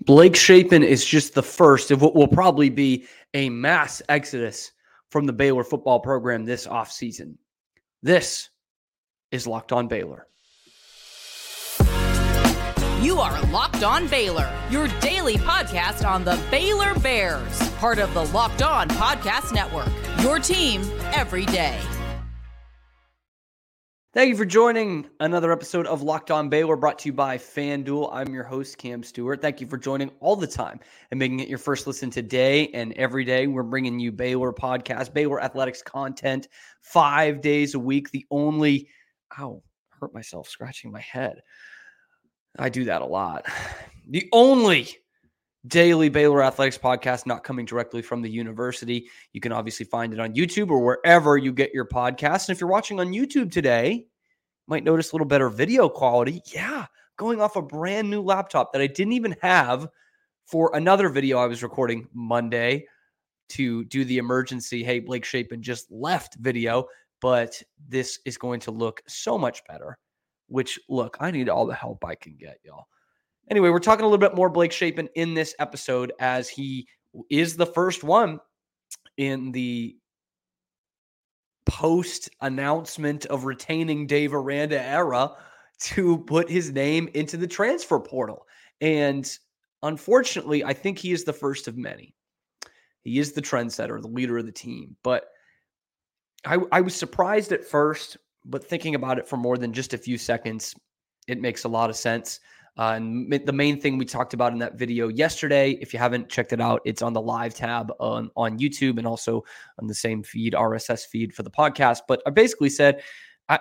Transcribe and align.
Blake 0.00 0.36
Shapen 0.36 0.82
is 0.82 1.04
just 1.04 1.34
the 1.34 1.42
first 1.42 1.90
of 1.90 2.02
what 2.02 2.14
will 2.14 2.28
probably 2.28 2.70
be 2.70 3.06
a 3.34 3.48
mass 3.48 4.02
exodus 4.08 4.72
from 5.10 5.26
the 5.26 5.32
Baylor 5.32 5.64
football 5.64 6.00
program 6.00 6.44
this 6.44 6.66
offseason. 6.66 7.36
This 8.02 8.50
is 9.30 9.46
Locked 9.46 9.72
On 9.72 9.88
Baylor. 9.88 10.26
You 13.00 13.20
are 13.20 13.42
Locked 13.50 13.84
On 13.84 14.06
Baylor, 14.08 14.50
your 14.70 14.88
daily 15.00 15.36
podcast 15.36 16.08
on 16.08 16.24
the 16.24 16.40
Baylor 16.50 16.98
Bears, 17.00 17.68
part 17.74 17.98
of 17.98 18.12
the 18.14 18.24
Locked 18.26 18.62
On 18.62 18.88
Podcast 18.88 19.52
Network. 19.52 19.90
Your 20.22 20.38
team 20.38 20.82
every 21.12 21.44
day. 21.46 21.78
Thank 24.14 24.28
you 24.28 24.36
for 24.36 24.44
joining 24.44 25.08
another 25.18 25.50
episode 25.50 25.88
of 25.88 26.02
Locked 26.02 26.30
On 26.30 26.48
Baylor 26.48 26.76
brought 26.76 27.00
to 27.00 27.08
you 27.08 27.12
by 27.12 27.36
FanDuel. 27.36 28.10
I'm 28.12 28.32
your 28.32 28.44
host, 28.44 28.78
Cam 28.78 29.02
Stewart. 29.02 29.42
Thank 29.42 29.60
you 29.60 29.66
for 29.66 29.76
joining 29.76 30.12
all 30.20 30.36
the 30.36 30.46
time 30.46 30.78
and 31.10 31.18
making 31.18 31.40
it 31.40 31.48
your 31.48 31.58
first 31.58 31.88
listen 31.88 32.10
today 32.10 32.68
and 32.68 32.92
every 32.92 33.24
day. 33.24 33.48
We're 33.48 33.64
bringing 33.64 33.98
you 33.98 34.12
Baylor 34.12 34.52
podcast, 34.52 35.12
Baylor 35.12 35.42
athletics 35.42 35.82
content 35.82 36.46
five 36.80 37.40
days 37.40 37.74
a 37.74 37.78
week. 37.80 38.12
The 38.12 38.24
only, 38.30 38.88
ow, 39.36 39.64
hurt 39.88 40.14
myself 40.14 40.48
scratching 40.48 40.92
my 40.92 41.00
head. 41.00 41.40
I 42.56 42.68
do 42.68 42.84
that 42.84 43.02
a 43.02 43.06
lot. 43.06 43.46
The 44.06 44.28
only 44.32 44.98
daily 45.66 46.08
Baylor 46.08 46.42
Athletics 46.42 46.78
podcast 46.78 47.26
not 47.26 47.44
coming 47.44 47.64
directly 47.64 48.02
from 48.02 48.22
the 48.22 48.30
university. 48.30 49.08
You 49.32 49.40
can 49.40 49.52
obviously 49.52 49.86
find 49.86 50.12
it 50.12 50.20
on 50.20 50.34
YouTube 50.34 50.70
or 50.70 50.84
wherever 50.84 51.36
you 51.36 51.52
get 51.52 51.72
your 51.72 51.86
podcasts. 51.86 52.48
And 52.48 52.54
if 52.54 52.60
you're 52.60 52.70
watching 52.70 53.00
on 53.00 53.12
YouTube 53.12 53.50
today, 53.50 54.06
might 54.66 54.84
notice 54.84 55.12
a 55.12 55.16
little 55.16 55.26
better 55.26 55.48
video 55.48 55.88
quality. 55.88 56.42
Yeah, 56.52 56.86
going 57.16 57.40
off 57.40 57.56
a 57.56 57.62
brand 57.62 58.10
new 58.10 58.20
laptop 58.20 58.72
that 58.72 58.82
I 58.82 58.86
didn't 58.86 59.12
even 59.12 59.36
have 59.40 59.88
for 60.46 60.70
another 60.74 61.08
video 61.08 61.38
I 61.38 61.46
was 61.46 61.62
recording 61.62 62.08
Monday 62.12 62.86
to 63.50 63.84
do 63.84 64.04
the 64.04 64.18
emergency 64.18 64.82
hey 64.82 65.00
Blake 65.00 65.24
Shapen 65.24 65.62
just 65.62 65.90
left 65.90 66.36
video, 66.36 66.86
but 67.20 67.60
this 67.88 68.18
is 68.24 68.36
going 68.36 68.60
to 68.60 68.70
look 68.70 69.02
so 69.06 69.38
much 69.38 69.64
better. 69.66 69.98
Which 70.48 70.78
look, 70.90 71.16
I 71.20 71.30
need 71.30 71.48
all 71.48 71.66
the 71.66 71.74
help 71.74 72.04
I 72.04 72.14
can 72.14 72.36
get, 72.36 72.58
y'all. 72.62 72.86
Anyway, 73.50 73.68
we're 73.68 73.78
talking 73.78 74.04
a 74.04 74.08
little 74.08 74.18
bit 74.18 74.34
more 74.34 74.48
Blake 74.48 74.72
Shapen 74.72 75.08
in 75.14 75.34
this 75.34 75.54
episode 75.58 76.12
as 76.18 76.48
he 76.48 76.86
is 77.30 77.56
the 77.56 77.66
first 77.66 78.02
one 78.02 78.40
in 79.16 79.52
the 79.52 79.96
post 81.66 82.30
announcement 82.40 83.26
of 83.26 83.44
retaining 83.44 84.06
Dave 84.06 84.34
Aranda 84.34 84.80
era 84.82 85.32
to 85.80 86.18
put 86.18 86.48
his 86.48 86.72
name 86.72 87.08
into 87.14 87.36
the 87.36 87.46
transfer 87.46 88.00
portal. 88.00 88.46
And 88.80 89.30
unfortunately, 89.82 90.64
I 90.64 90.72
think 90.72 90.98
he 90.98 91.12
is 91.12 91.24
the 91.24 91.32
first 91.32 91.68
of 91.68 91.76
many. 91.76 92.14
He 93.02 93.18
is 93.18 93.32
the 93.32 93.42
trendsetter, 93.42 94.00
the 94.00 94.08
leader 94.08 94.38
of 94.38 94.46
the 94.46 94.52
team. 94.52 94.96
But 95.02 95.26
I, 96.46 96.58
I 96.72 96.80
was 96.80 96.94
surprised 96.94 97.52
at 97.52 97.64
first, 97.64 98.16
but 98.44 98.64
thinking 98.64 98.94
about 98.94 99.18
it 99.18 99.28
for 99.28 99.36
more 99.36 99.58
than 99.58 99.72
just 99.72 99.92
a 99.92 99.98
few 99.98 100.16
seconds, 100.16 100.74
it 101.28 101.40
makes 101.40 101.64
a 101.64 101.68
lot 101.68 101.90
of 101.90 101.96
sense. 101.96 102.40
Uh, 102.76 102.94
and 102.96 103.32
the 103.32 103.52
main 103.52 103.80
thing 103.80 103.98
we 103.98 104.04
talked 104.04 104.34
about 104.34 104.52
in 104.52 104.58
that 104.58 104.76
video 104.76 105.08
yesterday, 105.08 105.78
if 105.80 105.92
you 105.92 105.98
haven't 105.98 106.28
checked 106.28 106.52
it 106.52 106.60
out, 106.60 106.80
it's 106.84 107.02
on 107.02 107.12
the 107.12 107.20
live 107.20 107.54
tab 107.54 107.92
on, 108.00 108.30
on 108.36 108.58
YouTube 108.58 108.98
and 108.98 109.06
also 109.06 109.44
on 109.78 109.86
the 109.86 109.94
same 109.94 110.22
feed, 110.22 110.54
RSS 110.54 111.06
feed 111.06 111.32
for 111.32 111.44
the 111.44 111.50
podcast. 111.50 112.00
But 112.08 112.20
I 112.26 112.30
basically 112.30 112.70
said, 112.70 113.02
I, 113.48 113.60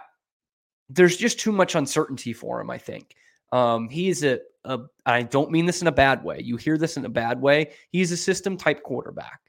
there's 0.89 1.15
just 1.15 1.39
too 1.39 1.51
much 1.51 1.75
uncertainty 1.75 2.33
for 2.33 2.59
him, 2.59 2.71
I 2.71 2.79
think. 2.79 3.15
Um, 3.51 3.87
he's 3.87 4.23
a, 4.23 4.39
a, 4.65 4.79
I 5.05 5.21
don't 5.21 5.51
mean 5.51 5.67
this 5.67 5.81
in 5.81 5.87
a 5.87 5.91
bad 5.91 6.23
way. 6.23 6.39
You 6.41 6.57
hear 6.57 6.79
this 6.79 6.97
in 6.97 7.05
a 7.05 7.09
bad 7.09 7.39
way. 7.39 7.71
He's 7.91 8.11
a 8.11 8.17
system 8.17 8.57
type 8.57 8.81
quarterback. 8.81 9.41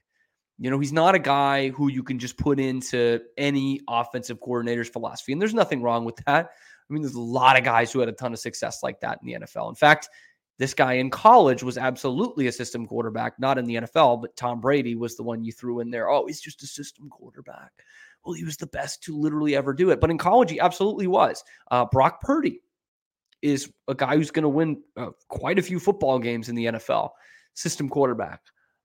You 0.59 0.71
know, 0.71 0.79
he's 0.79 0.93
not 0.93 1.15
a 1.15 1.19
guy 1.19 1.71
who 1.71 1.91
you 1.91 2.03
can 2.03 2.19
just 2.19 2.37
put 2.37 2.61
into 2.61 3.21
any 3.39 3.81
offensive 3.89 4.41
coordinator's 4.41 4.91
philosophy. 4.91 5.33
And 5.33 5.41
there's 5.41 5.55
nothing 5.55 5.83
wrong 5.83 6.05
with 6.05 6.17
that. 6.27 6.51
I 6.89 6.93
mean, 6.93 7.03
there's 7.03 7.15
a 7.15 7.21
lot 7.21 7.59
of 7.59 7.65
guys 7.65 7.93
who 7.93 8.01
had 8.01 8.09
a 8.09 8.13
ton 8.13 8.33
of 8.33 8.39
success 8.39 8.83
like 8.83 9.01
that 9.01 9.19
in 9.23 9.27
the 9.27 9.47
NFL. 9.47 9.69
In 9.69 9.75
fact, 9.75 10.09
this 10.59 10.75
guy 10.75 10.95
in 10.95 11.11
college 11.11 11.63
was 11.63 11.79
absolutely 11.79 12.47
a 12.47 12.53
system 12.53 12.87
quarterback, 12.87 13.39
not 13.39 13.59
in 13.59 13.65
the 13.65 13.77
NFL, 13.77 14.21
but 14.21 14.37
Tom 14.37 14.61
Brady 14.61 14.95
was 14.95 15.17
the 15.17 15.23
one 15.23 15.45
you 15.45 15.53
threw 15.53 15.81
in 15.81 15.91
there. 15.91 16.09
Oh, 16.09 16.27
he's 16.27 16.41
just 16.41 16.63
a 16.63 16.67
system 16.67 17.09
quarterback. 17.09 17.73
Well, 18.25 18.35
he 18.35 18.45
was 18.45 18.57
the 18.57 18.69
best 18.69 19.03
to 19.05 19.19
literally 19.19 19.57
ever 19.57 19.73
do 19.73 19.91
it. 19.91 20.01
But 20.01 20.11
in 20.11 20.19
college, 20.19 20.51
he 20.51 20.61
absolutely 20.61 21.07
was. 21.07 21.43
Uh, 21.71 21.85
Brock 21.87 22.21
Purdy 22.21 22.61
is 23.43 23.71
a 23.89 23.95
guy 23.95 24.17
who's 24.17 24.31
going 24.31 24.45
to 24.45 24.49
win 24.49 24.83
uh, 24.97 25.11
quite 25.29 25.59
a 25.59 25.63
few 25.63 25.81
football 25.81 26.19
games 26.19 26.49
in 26.49 26.55
the 26.55 26.67
NFL. 26.67 27.11
System 27.55 27.89
quarterback. 27.89 28.41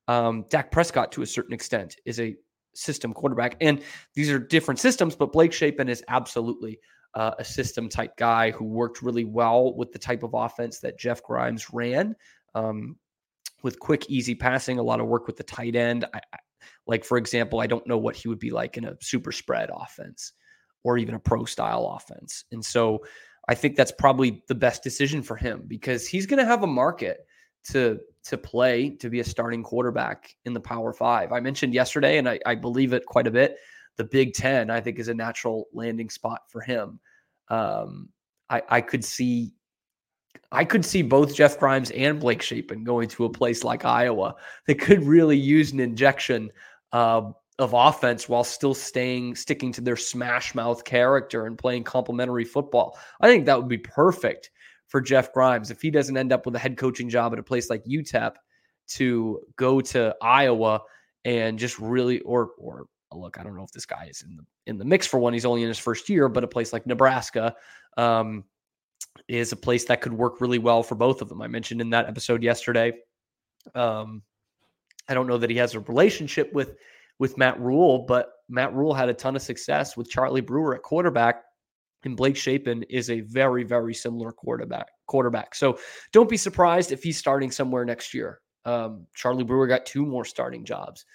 Um, 0.07 0.45
Dak 0.49 0.71
Prescott, 0.71 1.11
to 1.13 1.21
a 1.21 1.27
certain 1.27 1.53
extent, 1.53 1.95
is 2.05 2.19
a 2.19 2.35
system 2.73 3.13
quarterback. 3.13 3.55
And 3.61 3.81
these 4.15 4.29
are 4.29 4.39
different 4.39 4.79
systems, 4.79 5.15
but 5.15 5.31
Blake 5.31 5.53
Shapen 5.53 5.87
is 5.87 6.03
absolutely 6.07 6.79
uh, 7.15 7.31
a 7.39 7.43
system 7.43 7.89
type 7.89 8.15
guy 8.17 8.51
who 8.51 8.65
worked 8.65 9.01
really 9.01 9.25
well 9.25 9.75
with 9.75 9.91
the 9.91 9.99
type 9.99 10.23
of 10.23 10.33
offense 10.33 10.79
that 10.79 10.99
Jeff 10.99 11.23
Grimes 11.23 11.71
ran. 11.71 12.15
Um, 12.55 12.97
with 13.61 13.79
quick, 13.79 14.09
easy 14.09 14.35
passing, 14.35 14.79
a 14.79 14.83
lot 14.83 15.01
of 15.01 15.07
work 15.07 15.27
with 15.27 15.35
the 15.35 15.43
tight 15.43 15.75
end. 15.75 16.05
I, 16.13 16.19
I, 16.33 16.37
like, 16.87 17.03
for 17.03 17.17
example, 17.17 17.59
I 17.59 17.67
don't 17.67 17.85
know 17.85 17.97
what 17.97 18.15
he 18.15 18.27
would 18.27 18.39
be 18.39 18.51
like 18.51 18.77
in 18.77 18.85
a 18.85 18.95
super 19.01 19.31
spread 19.31 19.69
offense 19.73 20.33
or 20.83 20.97
even 20.97 21.15
a 21.15 21.19
pro 21.19 21.45
style 21.45 21.97
offense. 21.97 22.45
And 22.51 22.63
so 22.63 23.03
I 23.47 23.55
think 23.55 23.75
that's 23.75 23.91
probably 23.91 24.43
the 24.47 24.55
best 24.55 24.81
decision 24.83 25.21
for 25.21 25.35
him 25.35 25.63
because 25.67 26.07
he's 26.07 26.25
going 26.25 26.39
to 26.39 26.45
have 26.45 26.63
a 26.63 26.67
market 26.67 27.25
to 27.71 27.99
to 28.23 28.37
play 28.37 28.89
to 28.97 29.09
be 29.09 29.19
a 29.19 29.23
starting 29.23 29.63
quarterback 29.63 30.33
in 30.45 30.53
the 30.53 30.59
Power 30.59 30.93
Five. 30.93 31.31
I 31.31 31.39
mentioned 31.39 31.73
yesterday, 31.73 32.17
and 32.17 32.29
I, 32.29 32.39
I 32.45 32.55
believe 32.55 32.93
it 32.93 33.05
quite 33.05 33.27
a 33.27 33.31
bit 33.31 33.57
the 33.99 34.05
Big 34.05 34.33
Ten, 34.33 34.69
I 34.69 34.79
think, 34.79 34.97
is 34.97 35.09
a 35.09 35.13
natural 35.13 35.67
landing 35.73 36.09
spot 36.09 36.43
for 36.47 36.61
him. 36.61 37.01
Um, 37.49 38.07
I, 38.49 38.63
I 38.69 38.81
could 38.81 39.03
see, 39.03 39.51
I 40.53 40.63
could 40.63 40.85
see 40.85 41.01
both 41.01 41.35
Jeff 41.35 41.59
Grimes 41.59 41.91
and 41.91 42.17
Blake 42.17 42.41
Shapen 42.41 42.85
going 42.85 43.09
to 43.09 43.25
a 43.25 43.29
place 43.29 43.65
like 43.65 43.83
Iowa 43.83 44.35
that 44.67 44.79
could 44.79 45.03
really 45.03 45.37
use 45.37 45.73
an 45.73 45.81
injection 45.81 46.49
uh, 46.93 47.29
of 47.59 47.73
offense 47.73 48.29
while 48.29 48.45
still 48.45 48.73
staying 48.73 49.35
sticking 49.35 49.73
to 49.73 49.81
their 49.81 49.97
smash 49.97 50.55
mouth 50.55 50.85
character 50.85 51.45
and 51.45 51.57
playing 51.57 51.83
complementary 51.83 52.45
football. 52.45 52.97
I 53.19 53.27
think 53.27 53.45
that 53.45 53.57
would 53.57 53.67
be 53.67 53.79
perfect 53.79 54.49
for 54.87 55.01
Jeff 55.01 55.33
Grimes 55.33 55.71
if 55.71 55.81
he 55.81 55.91
doesn't 55.91 56.15
end 56.15 56.31
up 56.31 56.45
with 56.45 56.55
a 56.55 56.59
head 56.59 56.77
coaching 56.77 57.09
job 57.09 57.33
at 57.33 57.39
a 57.39 57.43
place 57.43 57.69
like 57.69 57.83
UTEP 57.83 58.35
to 58.91 59.41
go 59.57 59.81
to 59.81 60.15
Iowa 60.21 60.83
and 61.25 61.59
just 61.59 61.77
really 61.79 62.21
or 62.21 62.51
or 62.57 62.85
look, 63.17 63.39
I 63.39 63.43
don't 63.43 63.55
know 63.55 63.63
if 63.63 63.71
this 63.71 63.85
guy 63.85 64.07
is 64.09 64.21
in 64.21 64.35
the 64.35 64.43
in 64.67 64.77
the 64.77 64.85
mix 64.85 65.07
for 65.07 65.19
one. 65.19 65.33
He's 65.33 65.45
only 65.45 65.63
in 65.63 65.67
his 65.67 65.79
first 65.79 66.09
year, 66.09 66.29
but 66.29 66.43
a 66.43 66.47
place 66.47 66.73
like 66.73 66.85
Nebraska 66.85 67.55
um, 67.97 68.43
is 69.27 69.51
a 69.51 69.55
place 69.55 69.85
that 69.85 70.01
could 70.01 70.13
work 70.13 70.41
really 70.41 70.59
well 70.59 70.83
for 70.83 70.95
both 70.95 71.21
of 71.21 71.29
them. 71.29 71.41
I 71.41 71.47
mentioned 71.47 71.81
in 71.81 71.89
that 71.91 72.07
episode 72.07 72.43
yesterday. 72.43 72.93
Um, 73.73 74.21
I 75.07 75.13
don't 75.13 75.27
know 75.27 75.37
that 75.37 75.49
he 75.49 75.57
has 75.57 75.75
a 75.75 75.79
relationship 75.81 76.53
with 76.53 76.75
with 77.17 77.37
Matt 77.37 77.59
Rhule, 77.59 78.05
but 78.07 78.31
Matt 78.47 78.73
Rhule 78.73 78.93
had 78.93 79.09
a 79.09 79.13
ton 79.13 79.35
of 79.35 79.41
success 79.41 79.97
with 79.97 80.09
Charlie 80.09 80.41
Brewer 80.41 80.75
at 80.75 80.83
quarterback, 80.83 81.43
and 82.03 82.15
Blake 82.15 82.37
Shapen 82.37 82.83
is 82.83 83.09
a 83.09 83.21
very 83.21 83.63
very 83.63 83.93
similar 83.93 84.31
quarterback. 84.31 84.87
Quarterback, 85.07 85.55
so 85.55 85.79
don't 86.11 86.29
be 86.29 86.37
surprised 86.37 86.91
if 86.91 87.01
he's 87.01 87.17
starting 87.17 87.49
somewhere 87.49 87.85
next 87.85 88.13
year. 88.13 88.41
Um, 88.65 89.07
Charlie 89.15 89.43
Brewer 89.43 89.65
got 89.65 89.85
two 89.85 90.05
more 90.05 90.25
starting 90.25 90.63
jobs 90.63 91.05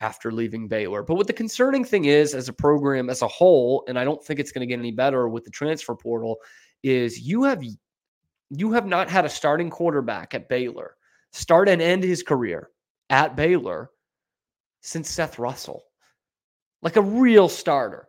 after 0.00 0.30
leaving 0.30 0.68
Baylor. 0.68 1.02
But 1.02 1.16
what 1.16 1.26
the 1.26 1.32
concerning 1.32 1.84
thing 1.84 2.04
is, 2.04 2.34
as 2.34 2.48
a 2.48 2.52
program 2.52 3.10
as 3.10 3.22
a 3.22 3.28
whole, 3.28 3.84
and 3.88 3.98
I 3.98 4.04
don't 4.04 4.24
think 4.24 4.38
it's 4.38 4.52
going 4.52 4.66
to 4.66 4.72
get 4.72 4.78
any 4.78 4.92
better 4.92 5.28
with 5.28 5.44
the 5.44 5.50
transfer 5.50 5.94
portal, 5.94 6.38
is 6.82 7.20
you 7.20 7.42
have 7.44 7.62
you 8.50 8.72
have 8.72 8.86
not 8.86 9.10
had 9.10 9.24
a 9.24 9.30
starting 9.30 9.70
quarterback 9.70 10.34
at 10.34 10.48
Baylor 10.48 10.94
start 11.32 11.68
and 11.68 11.82
end 11.82 12.02
his 12.02 12.22
career 12.22 12.70
at 13.10 13.36
Baylor 13.36 13.90
since 14.80 15.10
Seth 15.10 15.38
Russell. 15.38 15.84
Like 16.80 16.96
a 16.96 17.02
real 17.02 17.48
starter 17.48 18.06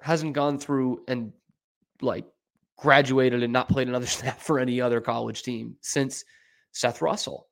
hasn't 0.00 0.32
gone 0.32 0.58
through 0.58 1.04
and 1.08 1.32
like 2.00 2.24
graduated 2.78 3.42
and 3.42 3.52
not 3.52 3.68
played 3.68 3.88
another 3.88 4.06
snap 4.06 4.40
for 4.40 4.58
any 4.58 4.80
other 4.80 5.00
college 5.00 5.42
team 5.42 5.76
since 5.80 6.24
Seth 6.72 7.02
Russell 7.02 7.47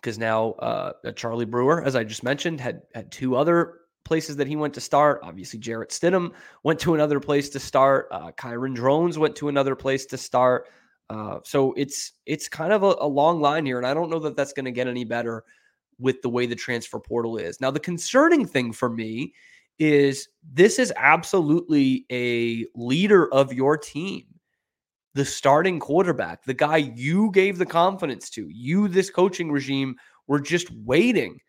because 0.00 0.18
now 0.18 0.52
uh, 0.52 0.92
Charlie 1.16 1.44
Brewer, 1.44 1.82
as 1.84 1.96
I 1.96 2.04
just 2.04 2.22
mentioned, 2.22 2.60
had 2.60 2.82
had 2.94 3.10
two 3.10 3.36
other 3.36 3.80
places 4.04 4.36
that 4.36 4.46
he 4.46 4.56
went 4.56 4.74
to 4.74 4.80
start. 4.80 5.20
Obviously, 5.22 5.58
Jarrett 5.58 5.90
Stidham 5.90 6.32
went 6.62 6.80
to 6.80 6.94
another 6.94 7.20
place 7.20 7.48
to 7.50 7.60
start. 7.60 8.08
Uh, 8.10 8.30
Kyron 8.32 8.74
Drones 8.74 9.18
went 9.18 9.36
to 9.36 9.48
another 9.48 9.76
place 9.76 10.06
to 10.06 10.16
start. 10.16 10.68
Uh, 11.10 11.38
so 11.44 11.72
it's 11.74 12.12
it's 12.26 12.48
kind 12.48 12.72
of 12.72 12.82
a, 12.82 12.96
a 13.00 13.06
long 13.06 13.40
line 13.40 13.64
here, 13.66 13.78
and 13.78 13.86
I 13.86 13.94
don't 13.94 14.10
know 14.10 14.18
that 14.20 14.36
that's 14.36 14.52
going 14.52 14.66
to 14.66 14.72
get 14.72 14.88
any 14.88 15.04
better 15.04 15.44
with 15.98 16.22
the 16.22 16.28
way 16.28 16.46
the 16.46 16.54
transfer 16.54 16.98
portal 16.98 17.36
is. 17.36 17.60
Now, 17.60 17.70
the 17.70 17.80
concerning 17.80 18.46
thing 18.46 18.72
for 18.72 18.88
me 18.88 19.34
is 19.78 20.28
this 20.52 20.78
is 20.78 20.92
absolutely 20.96 22.04
a 22.10 22.66
leader 22.74 23.32
of 23.32 23.52
your 23.52 23.76
team. 23.76 24.24
The 25.18 25.24
starting 25.24 25.80
quarterback, 25.80 26.44
the 26.44 26.54
guy 26.54 26.76
you 26.76 27.32
gave 27.32 27.58
the 27.58 27.66
confidence 27.66 28.30
to, 28.30 28.48
you, 28.48 28.86
this 28.86 29.10
coaching 29.10 29.50
regime, 29.50 29.96
were 30.28 30.38
just 30.38 30.70
waiting 30.70 31.40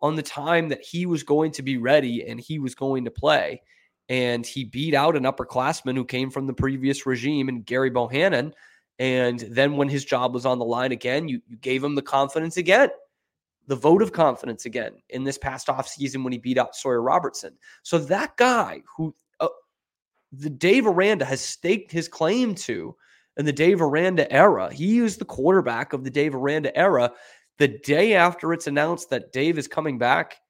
on 0.00 0.16
the 0.16 0.24
time 0.24 0.68
that 0.70 0.82
he 0.82 1.06
was 1.06 1.22
going 1.22 1.52
to 1.52 1.62
be 1.62 1.76
ready 1.76 2.26
and 2.26 2.40
he 2.40 2.58
was 2.58 2.74
going 2.74 3.04
to 3.04 3.12
play. 3.12 3.62
And 4.08 4.44
he 4.44 4.64
beat 4.64 4.92
out 4.92 5.14
an 5.14 5.22
upperclassman 5.22 5.94
who 5.94 6.04
came 6.04 6.32
from 6.32 6.48
the 6.48 6.52
previous 6.52 7.06
regime 7.06 7.48
and 7.48 7.64
Gary 7.64 7.90
Bohanon. 7.90 8.54
And 8.98 9.38
then 9.38 9.76
when 9.76 9.88
his 9.88 10.04
job 10.04 10.34
was 10.34 10.44
on 10.44 10.58
the 10.58 10.64
line 10.64 10.90
again, 10.90 11.28
you, 11.28 11.40
you 11.46 11.56
gave 11.58 11.84
him 11.84 11.94
the 11.94 12.02
confidence 12.02 12.56
again, 12.56 12.90
the 13.68 13.76
vote 13.76 14.02
of 14.02 14.12
confidence 14.12 14.64
again 14.64 14.94
in 15.10 15.22
this 15.22 15.38
past 15.38 15.68
offseason 15.68 16.24
when 16.24 16.32
he 16.32 16.40
beat 16.40 16.58
out 16.58 16.74
Sawyer 16.74 17.00
Robertson. 17.00 17.56
So 17.84 17.98
that 17.98 18.36
guy 18.36 18.82
who 18.96 19.14
uh, 19.38 19.46
the 20.32 20.50
Dave 20.50 20.88
Aranda 20.88 21.24
has 21.24 21.40
staked 21.40 21.92
his 21.92 22.08
claim 22.08 22.56
to 22.56 22.96
in 23.36 23.44
the 23.44 23.52
Dave 23.52 23.80
Aranda 23.80 24.30
era, 24.32 24.72
he 24.72 24.98
is 24.98 25.16
the 25.16 25.24
quarterback 25.24 25.92
of 25.92 26.04
the 26.04 26.10
Dave 26.10 26.34
Aranda 26.34 26.76
era 26.76 27.12
the 27.58 27.68
day 27.68 28.14
after 28.14 28.52
it's 28.52 28.66
announced 28.66 29.10
that 29.10 29.32
Dave 29.32 29.58
is 29.58 29.68
coming 29.68 29.98
back, 29.98 30.40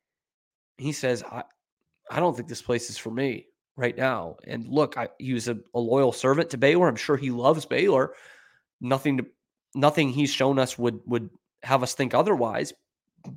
he 0.78 0.92
says, 0.92 1.22
I, 1.22 1.42
I 2.10 2.20
don't 2.20 2.34
think 2.34 2.48
this 2.48 2.62
place 2.62 2.90
is 2.90 2.98
for 2.98 3.10
me 3.10 3.46
right 3.76 3.96
now. 3.96 4.36
And 4.46 4.66
look, 4.66 4.96
I, 4.96 5.08
he 5.18 5.32
was 5.32 5.48
a, 5.48 5.58
a 5.74 5.78
loyal 5.78 6.12
servant 6.12 6.50
to 6.50 6.58
Baylor. 6.58 6.88
I'm 6.88 6.96
sure 6.96 7.16
he 7.16 7.30
loves 7.30 7.66
Baylor. 7.66 8.14
Nothing 8.80 9.18
to 9.18 9.26
nothing 9.74 10.10
he's 10.10 10.30
shown 10.30 10.58
us 10.58 10.78
would 10.78 11.00
would 11.06 11.30
have 11.62 11.82
us 11.82 11.94
think 11.94 12.14
otherwise. 12.14 12.72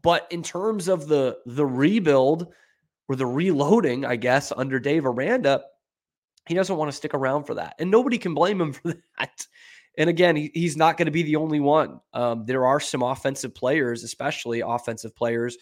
But 0.02 0.28
in 0.32 0.42
terms 0.42 0.88
of 0.88 1.08
the 1.08 1.38
the 1.46 1.66
rebuild 1.66 2.48
or 3.08 3.16
the 3.16 3.26
reloading, 3.26 4.06
I 4.06 4.16
guess, 4.16 4.52
under 4.56 4.80
Dave 4.80 5.06
Aranda, 5.06 5.64
he 6.48 6.54
doesn't 6.54 6.78
want 6.78 6.90
to 6.90 6.96
stick 6.96 7.14
around 7.14 7.46
for 7.46 7.56
that. 7.56 7.76
And 7.80 7.90
nobody 7.90 8.18
can 8.18 8.34
blame 8.34 8.62
him 8.62 8.74
for 8.74 8.94
that. 9.18 9.48
And 9.98 10.10
again, 10.10 10.36
he, 10.36 10.52
he's 10.54 10.76
not 10.76 10.98
going 10.98 11.06
to 11.06 11.12
be 11.12 11.24
the 11.24 11.38
only 11.38 11.60
one. 11.60 12.00
Um, 12.14 12.46
there 12.46 12.66
are 12.66 12.80
some 12.80 13.02
offensive 13.02 13.56
players, 13.56 14.04
especially 14.04 14.62
offensive 14.62 15.16
players, 15.16 15.58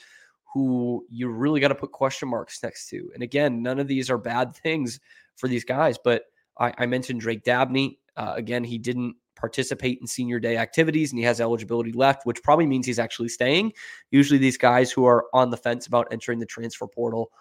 who 0.53 1.05
you 1.09 1.29
really 1.29 1.59
got 1.59 1.69
to 1.69 1.75
put 1.75 1.91
question 1.91 2.29
marks 2.29 2.61
next 2.61 2.87
to. 2.89 3.09
And 3.13 3.23
again, 3.23 3.61
none 3.61 3.79
of 3.79 3.87
these 3.87 4.09
are 4.09 4.17
bad 4.17 4.55
things 4.63 4.99
for 5.35 5.47
these 5.47 5.63
guys. 5.63 5.97
But 6.03 6.23
I, 6.59 6.73
I 6.77 6.85
mentioned 6.85 7.21
Drake 7.21 7.43
Dabney. 7.43 7.99
Uh, 8.15 8.33
again, 8.35 8.63
he 8.63 8.77
didn't 8.77 9.15
participate 9.35 9.99
in 9.99 10.07
senior 10.07 10.39
day 10.39 10.57
activities 10.57 11.11
and 11.11 11.19
he 11.19 11.25
has 11.25 11.41
eligibility 11.41 11.91
left, 11.91 12.25
which 12.25 12.41
probably 12.43 12.65
means 12.67 12.85
he's 12.85 12.99
actually 12.99 13.29
staying. 13.29 13.73
Usually, 14.11 14.37
these 14.37 14.57
guys 14.57 14.91
who 14.91 15.05
are 15.05 15.25
on 15.33 15.49
the 15.49 15.57
fence 15.57 15.87
about 15.87 16.07
entering 16.11 16.39
the 16.39 16.45
transfer 16.45 16.87
portal 16.87 17.31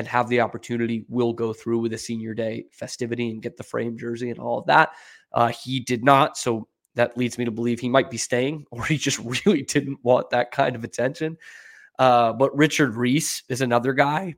and 0.00 0.08
have 0.08 0.30
the 0.30 0.40
opportunity 0.40 1.04
will 1.08 1.34
go 1.34 1.52
through 1.52 1.78
with 1.78 1.92
a 1.92 1.98
senior 1.98 2.32
day 2.32 2.64
festivity 2.72 3.30
and 3.30 3.42
get 3.42 3.58
the 3.58 3.62
frame 3.62 3.98
jersey 3.98 4.30
and 4.30 4.38
all 4.38 4.58
of 4.58 4.64
that. 4.64 4.92
Uh, 5.34 5.48
he 5.48 5.78
did 5.78 6.02
not. 6.02 6.38
So 6.38 6.66
that 6.94 7.18
leads 7.18 7.36
me 7.36 7.44
to 7.44 7.50
believe 7.50 7.78
he 7.78 7.88
might 7.90 8.10
be 8.10 8.16
staying 8.16 8.64
or 8.70 8.82
he 8.86 8.96
just 8.96 9.18
really 9.18 9.62
didn't 9.62 9.98
want 10.02 10.30
that 10.30 10.52
kind 10.52 10.74
of 10.74 10.84
attention. 10.84 11.36
Uh, 11.98 12.32
but 12.32 12.56
Richard 12.56 12.96
Reese 12.96 13.42
is 13.50 13.60
another 13.60 13.92
guy. 13.92 14.36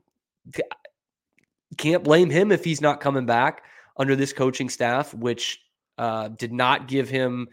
Can't 1.77 2.03
blame 2.03 2.29
him 2.29 2.51
if 2.51 2.65
he's 2.65 2.81
not 2.81 2.99
coming 2.99 3.25
back 3.25 3.63
under 3.95 4.17
this 4.17 4.33
coaching 4.33 4.69
staff, 4.69 5.13
which 5.13 5.61
uh, 5.97 6.27
did 6.27 6.51
not 6.51 6.89
give 6.89 7.07
him 7.07 7.47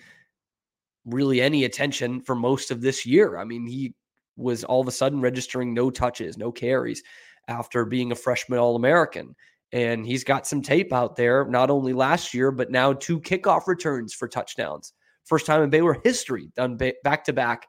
really 1.05 1.41
any 1.41 1.63
attention 1.63 2.21
for 2.21 2.35
most 2.35 2.73
of 2.73 2.81
this 2.81 3.07
year. 3.07 3.39
I 3.39 3.45
mean, 3.45 3.69
he 3.69 3.95
was 4.37 4.65
all 4.65 4.81
of 4.81 4.89
a 4.89 4.93
sudden 4.93 5.21
registering 5.21 5.73
no 5.73 5.91
touches, 5.91 6.37
no 6.37 6.51
carries 6.51 7.05
after 7.51 7.85
being 7.85 8.13
a 8.13 8.17
freshman 8.17 8.59
All 8.59 8.77
American. 8.77 9.35
And 9.73 10.05
he's 10.05 10.25
got 10.25 10.47
some 10.47 10.63
tape 10.63 10.93
out 10.93 11.17
there, 11.17 11.45
not 11.47 11.71
only 11.71 11.93
last 11.93 12.35
year, 12.35 12.51
but 12.51 12.71
now 12.71 12.93
two 12.93 13.21
kickoff 13.21 13.67
returns 13.67 14.15
for 14.15 14.27
touchdowns. 14.27 14.93
First 15.25 15.47
time 15.47 15.63
in 15.63 15.71
Baylor 15.71 16.01
history 16.03 16.51
done 16.57 16.77
back 16.77 17.25
to 17.25 17.33
back 17.33 17.69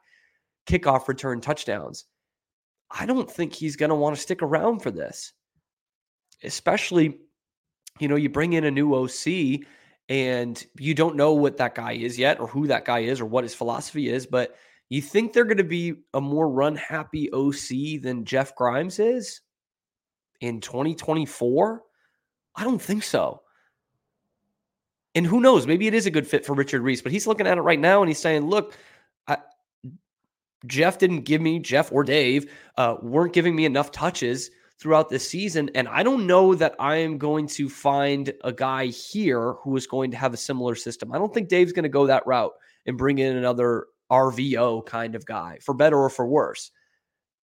kickoff 0.66 1.06
return 1.06 1.40
touchdowns. 1.40 2.06
I 2.90 3.06
don't 3.06 3.30
think 3.30 3.54
he's 3.54 3.76
going 3.76 3.90
to 3.90 3.94
want 3.94 4.16
to 4.16 4.22
stick 4.22 4.42
around 4.42 4.80
for 4.80 4.90
this, 4.90 5.32
especially, 6.42 7.18
you 8.00 8.08
know, 8.08 8.16
you 8.16 8.28
bring 8.28 8.54
in 8.54 8.64
a 8.64 8.70
new 8.70 8.94
OC 8.94 9.60
and 10.08 10.66
you 10.78 10.94
don't 10.94 11.16
know 11.16 11.32
what 11.32 11.56
that 11.58 11.74
guy 11.74 11.92
is 11.92 12.18
yet 12.18 12.40
or 12.40 12.48
who 12.48 12.66
that 12.66 12.84
guy 12.84 13.00
is 13.00 13.20
or 13.20 13.26
what 13.26 13.44
his 13.44 13.54
philosophy 13.54 14.08
is, 14.08 14.26
but 14.26 14.56
you 14.90 15.00
think 15.00 15.32
they're 15.32 15.44
going 15.44 15.56
to 15.56 15.64
be 15.64 15.94
a 16.14 16.20
more 16.20 16.50
run 16.50 16.74
happy 16.74 17.32
OC 17.32 18.02
than 18.02 18.24
Jeff 18.24 18.54
Grimes 18.56 18.98
is 18.98 19.40
in 20.42 20.60
2024? 20.60 21.82
I 22.54 22.64
don't 22.64 22.82
think 22.82 23.04
so. 23.04 23.42
And 25.14 25.26
who 25.26 25.40
knows? 25.40 25.66
Maybe 25.66 25.86
it 25.86 25.94
is 25.94 26.06
a 26.06 26.10
good 26.10 26.26
fit 26.26 26.44
for 26.44 26.54
Richard 26.54 26.82
Reese, 26.82 27.00
but 27.00 27.12
he's 27.12 27.26
looking 27.26 27.46
at 27.46 27.58
it 27.58 27.62
right 27.62 27.78
now 27.78 28.02
and 28.02 28.08
he's 28.08 28.18
saying, 28.18 28.46
look, 28.46 28.76
I, 29.26 29.38
Jeff 30.66 30.98
didn't 30.98 31.22
give 31.22 31.40
me, 31.40 31.58
Jeff 31.60 31.92
or 31.92 32.02
Dave 32.02 32.50
uh, 32.76 32.96
weren't 33.00 33.32
giving 33.32 33.54
me 33.54 33.64
enough 33.64 33.92
touches 33.92 34.50
throughout 34.78 35.08
this 35.08 35.28
season. 35.28 35.70
And 35.74 35.86
I 35.86 36.02
don't 36.02 36.26
know 36.26 36.54
that 36.54 36.74
I 36.78 36.96
am 36.96 37.18
going 37.18 37.46
to 37.48 37.68
find 37.68 38.32
a 38.42 38.52
guy 38.52 38.86
here 38.86 39.52
who 39.62 39.76
is 39.76 39.86
going 39.86 40.10
to 40.10 40.16
have 40.16 40.34
a 40.34 40.38
similar 40.38 40.74
system. 40.74 41.12
I 41.12 41.18
don't 41.18 41.32
think 41.32 41.48
Dave's 41.48 41.72
going 41.72 41.84
to 41.84 41.88
go 41.88 42.06
that 42.06 42.26
route 42.26 42.52
and 42.86 42.98
bring 42.98 43.18
in 43.18 43.36
another 43.36 43.86
RVO 44.10 44.84
kind 44.86 45.14
of 45.14 45.24
guy, 45.24 45.58
for 45.62 45.72
better 45.72 45.98
or 45.98 46.10
for 46.10 46.26
worse. 46.26 46.72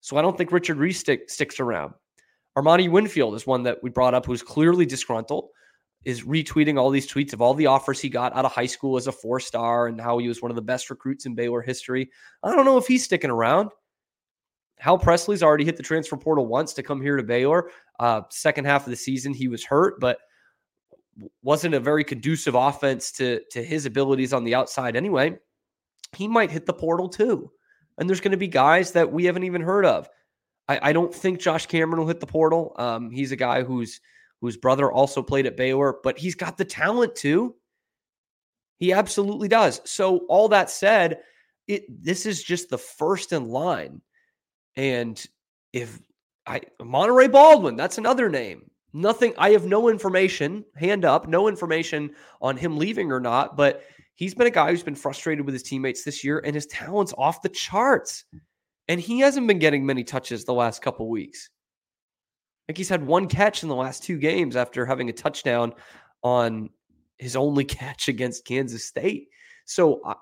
So 0.00 0.16
I 0.16 0.22
don't 0.22 0.36
think 0.36 0.52
Richard 0.52 0.78
Reese 0.78 0.98
stick, 0.98 1.30
sticks 1.30 1.60
around. 1.60 1.94
Armani 2.56 2.90
Winfield 2.90 3.34
is 3.34 3.46
one 3.46 3.62
that 3.64 3.82
we 3.82 3.90
brought 3.90 4.14
up 4.14 4.26
who's 4.26 4.42
clearly 4.42 4.86
disgruntled, 4.86 5.48
is 6.04 6.22
retweeting 6.22 6.78
all 6.78 6.90
these 6.90 7.10
tweets 7.10 7.32
of 7.32 7.42
all 7.42 7.54
the 7.54 7.66
offers 7.66 8.00
he 8.00 8.08
got 8.08 8.34
out 8.34 8.44
of 8.44 8.52
high 8.52 8.66
school 8.66 8.96
as 8.96 9.06
a 9.06 9.12
four 9.12 9.40
star 9.40 9.86
and 9.86 10.00
how 10.00 10.18
he 10.18 10.28
was 10.28 10.42
one 10.42 10.50
of 10.50 10.56
the 10.56 10.62
best 10.62 10.90
recruits 10.90 11.26
in 11.26 11.34
Baylor 11.34 11.60
history. 11.60 12.10
I 12.42 12.54
don't 12.54 12.64
know 12.64 12.78
if 12.78 12.86
he's 12.86 13.04
sticking 13.04 13.30
around. 13.30 13.70
Hal 14.78 14.98
Presley's 14.98 15.42
already 15.42 15.64
hit 15.64 15.76
the 15.76 15.82
transfer 15.82 16.16
portal 16.16 16.46
once 16.46 16.72
to 16.74 16.82
come 16.82 17.00
here 17.00 17.16
to 17.16 17.22
Baylor. 17.22 17.70
Uh, 17.98 18.22
second 18.30 18.64
half 18.64 18.86
of 18.86 18.90
the 18.90 18.96
season, 18.96 19.34
he 19.34 19.48
was 19.48 19.64
hurt, 19.64 19.98
but 20.00 20.18
wasn't 21.42 21.74
a 21.74 21.80
very 21.80 22.04
conducive 22.04 22.54
offense 22.54 23.10
to, 23.12 23.40
to 23.50 23.62
his 23.62 23.86
abilities 23.86 24.32
on 24.32 24.44
the 24.44 24.54
outside 24.54 24.94
anyway. 24.96 25.36
He 26.16 26.28
might 26.28 26.50
hit 26.50 26.64
the 26.64 26.72
portal 26.72 27.08
too. 27.08 27.50
And 27.98 28.08
there's 28.08 28.20
going 28.20 28.32
to 28.32 28.38
be 28.38 28.48
guys 28.48 28.92
that 28.92 29.10
we 29.10 29.24
haven't 29.24 29.44
even 29.44 29.60
heard 29.60 29.84
of. 29.84 30.08
I, 30.68 30.90
I 30.90 30.92
don't 30.92 31.14
think 31.14 31.40
Josh 31.40 31.66
Cameron 31.66 32.00
will 32.00 32.08
hit 32.08 32.20
the 32.20 32.26
portal. 32.26 32.74
Um, 32.76 33.10
he's 33.10 33.32
a 33.32 33.36
guy 33.36 33.62
whose 33.62 34.00
whose 34.40 34.56
brother 34.56 34.92
also 34.92 35.22
played 35.22 35.46
at 35.46 35.56
Baylor, 35.56 35.96
but 36.04 36.18
he's 36.18 36.34
got 36.34 36.56
the 36.56 36.64
talent 36.64 37.16
too. 37.16 37.56
He 38.78 38.92
absolutely 38.92 39.48
does. 39.48 39.80
So 39.84 40.18
all 40.28 40.48
that 40.50 40.70
said, 40.70 41.20
it 41.66 41.84
this 42.02 42.26
is 42.26 42.42
just 42.42 42.70
the 42.70 42.78
first 42.78 43.32
in 43.32 43.48
line. 43.48 44.00
And 44.76 45.22
if 45.72 46.00
I 46.46 46.62
Monterey 46.82 47.28
Baldwin, 47.28 47.76
that's 47.76 47.98
another 47.98 48.28
name. 48.28 48.70
Nothing, 48.94 49.34
I 49.36 49.50
have 49.50 49.66
no 49.66 49.90
information, 49.90 50.64
hand 50.74 51.04
up, 51.04 51.28
no 51.28 51.46
information 51.48 52.10
on 52.40 52.56
him 52.56 52.78
leaving 52.78 53.12
or 53.12 53.20
not, 53.20 53.54
but 53.56 53.82
he's 54.14 54.34
been 54.34 54.46
a 54.46 54.50
guy 54.50 54.70
who's 54.70 54.82
been 54.82 54.94
frustrated 54.94 55.44
with 55.44 55.52
his 55.52 55.62
teammates 55.62 56.04
this 56.04 56.24
year 56.24 56.40
and 56.44 56.54
his 56.54 56.66
talent's 56.66 57.12
off 57.18 57.42
the 57.42 57.50
charts. 57.50 58.24
And 58.88 59.00
he 59.00 59.20
hasn't 59.20 59.46
been 59.46 59.58
getting 59.58 59.84
many 59.84 60.02
touches 60.02 60.44
the 60.44 60.54
last 60.54 60.82
couple 60.82 61.08
weeks. 61.08 61.50
Like 62.68 62.76
he's 62.76 62.88
had 62.88 63.06
one 63.06 63.28
catch 63.28 63.62
in 63.62 63.68
the 63.68 63.74
last 63.74 64.02
two 64.02 64.18
games 64.18 64.56
after 64.56 64.84
having 64.84 65.08
a 65.08 65.12
touchdown 65.12 65.74
on 66.22 66.70
his 67.18 67.36
only 67.36 67.64
catch 67.64 68.08
against 68.08 68.44
Kansas 68.44 68.84
State. 68.84 69.28
So 69.64 70.00
I, 70.04 70.14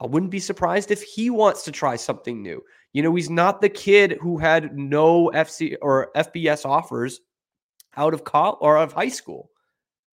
I 0.00 0.06
wouldn't 0.06 0.30
be 0.30 0.40
surprised 0.40 0.90
if 0.90 1.02
he 1.02 1.30
wants 1.30 1.62
to 1.64 1.72
try 1.72 1.96
something 1.96 2.42
new. 2.42 2.62
You 2.92 3.02
know, 3.02 3.14
he's 3.14 3.30
not 3.30 3.60
the 3.60 3.68
kid 3.68 4.18
who 4.20 4.38
had 4.38 4.76
no 4.76 5.30
FC 5.34 5.76
or 5.82 6.10
FBS 6.16 6.64
offers 6.64 7.20
out 7.96 8.14
of 8.14 8.24
college 8.24 8.58
or 8.60 8.78
out 8.78 8.84
of 8.84 8.92
high 8.92 9.08
school. 9.08 9.50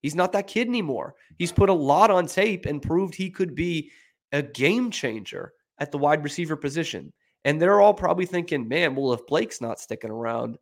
He's 0.02 0.16
not 0.16 0.34
that 0.34 0.48
kid 0.48 0.68
anymore. 0.68 1.16
He's 1.38 1.52
put 1.52 1.70
a 1.70 1.74
lot 1.74 2.12
on 2.12 2.28
tape 2.28 2.66
and 2.66 2.82
proved 2.82 3.16
he 3.16 3.30
could 3.30 3.56
be 3.56 3.90
a 4.32 4.42
game 4.42 4.92
changer 4.92 5.54
at 5.80 5.92
the 5.92 5.98
wide 5.98 6.24
receiver 6.24 6.58
position. 6.58 7.14
And 7.46 7.62
they're 7.62 7.82
all 7.82 7.94
probably 7.94 8.26
thinking, 8.26 8.68
man, 8.68 8.96
well, 8.96 9.14
if 9.14 9.28
Blake's 9.28 9.62
not 9.62 9.80
sticking 9.80 10.12
around, 10.12 10.58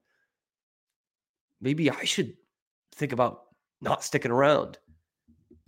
maybe 1.61 1.91
I 1.91 2.03
should 2.03 2.33
think 2.95 3.11
about 3.11 3.43
not 3.81 4.03
sticking 4.03 4.31
around. 4.31 4.77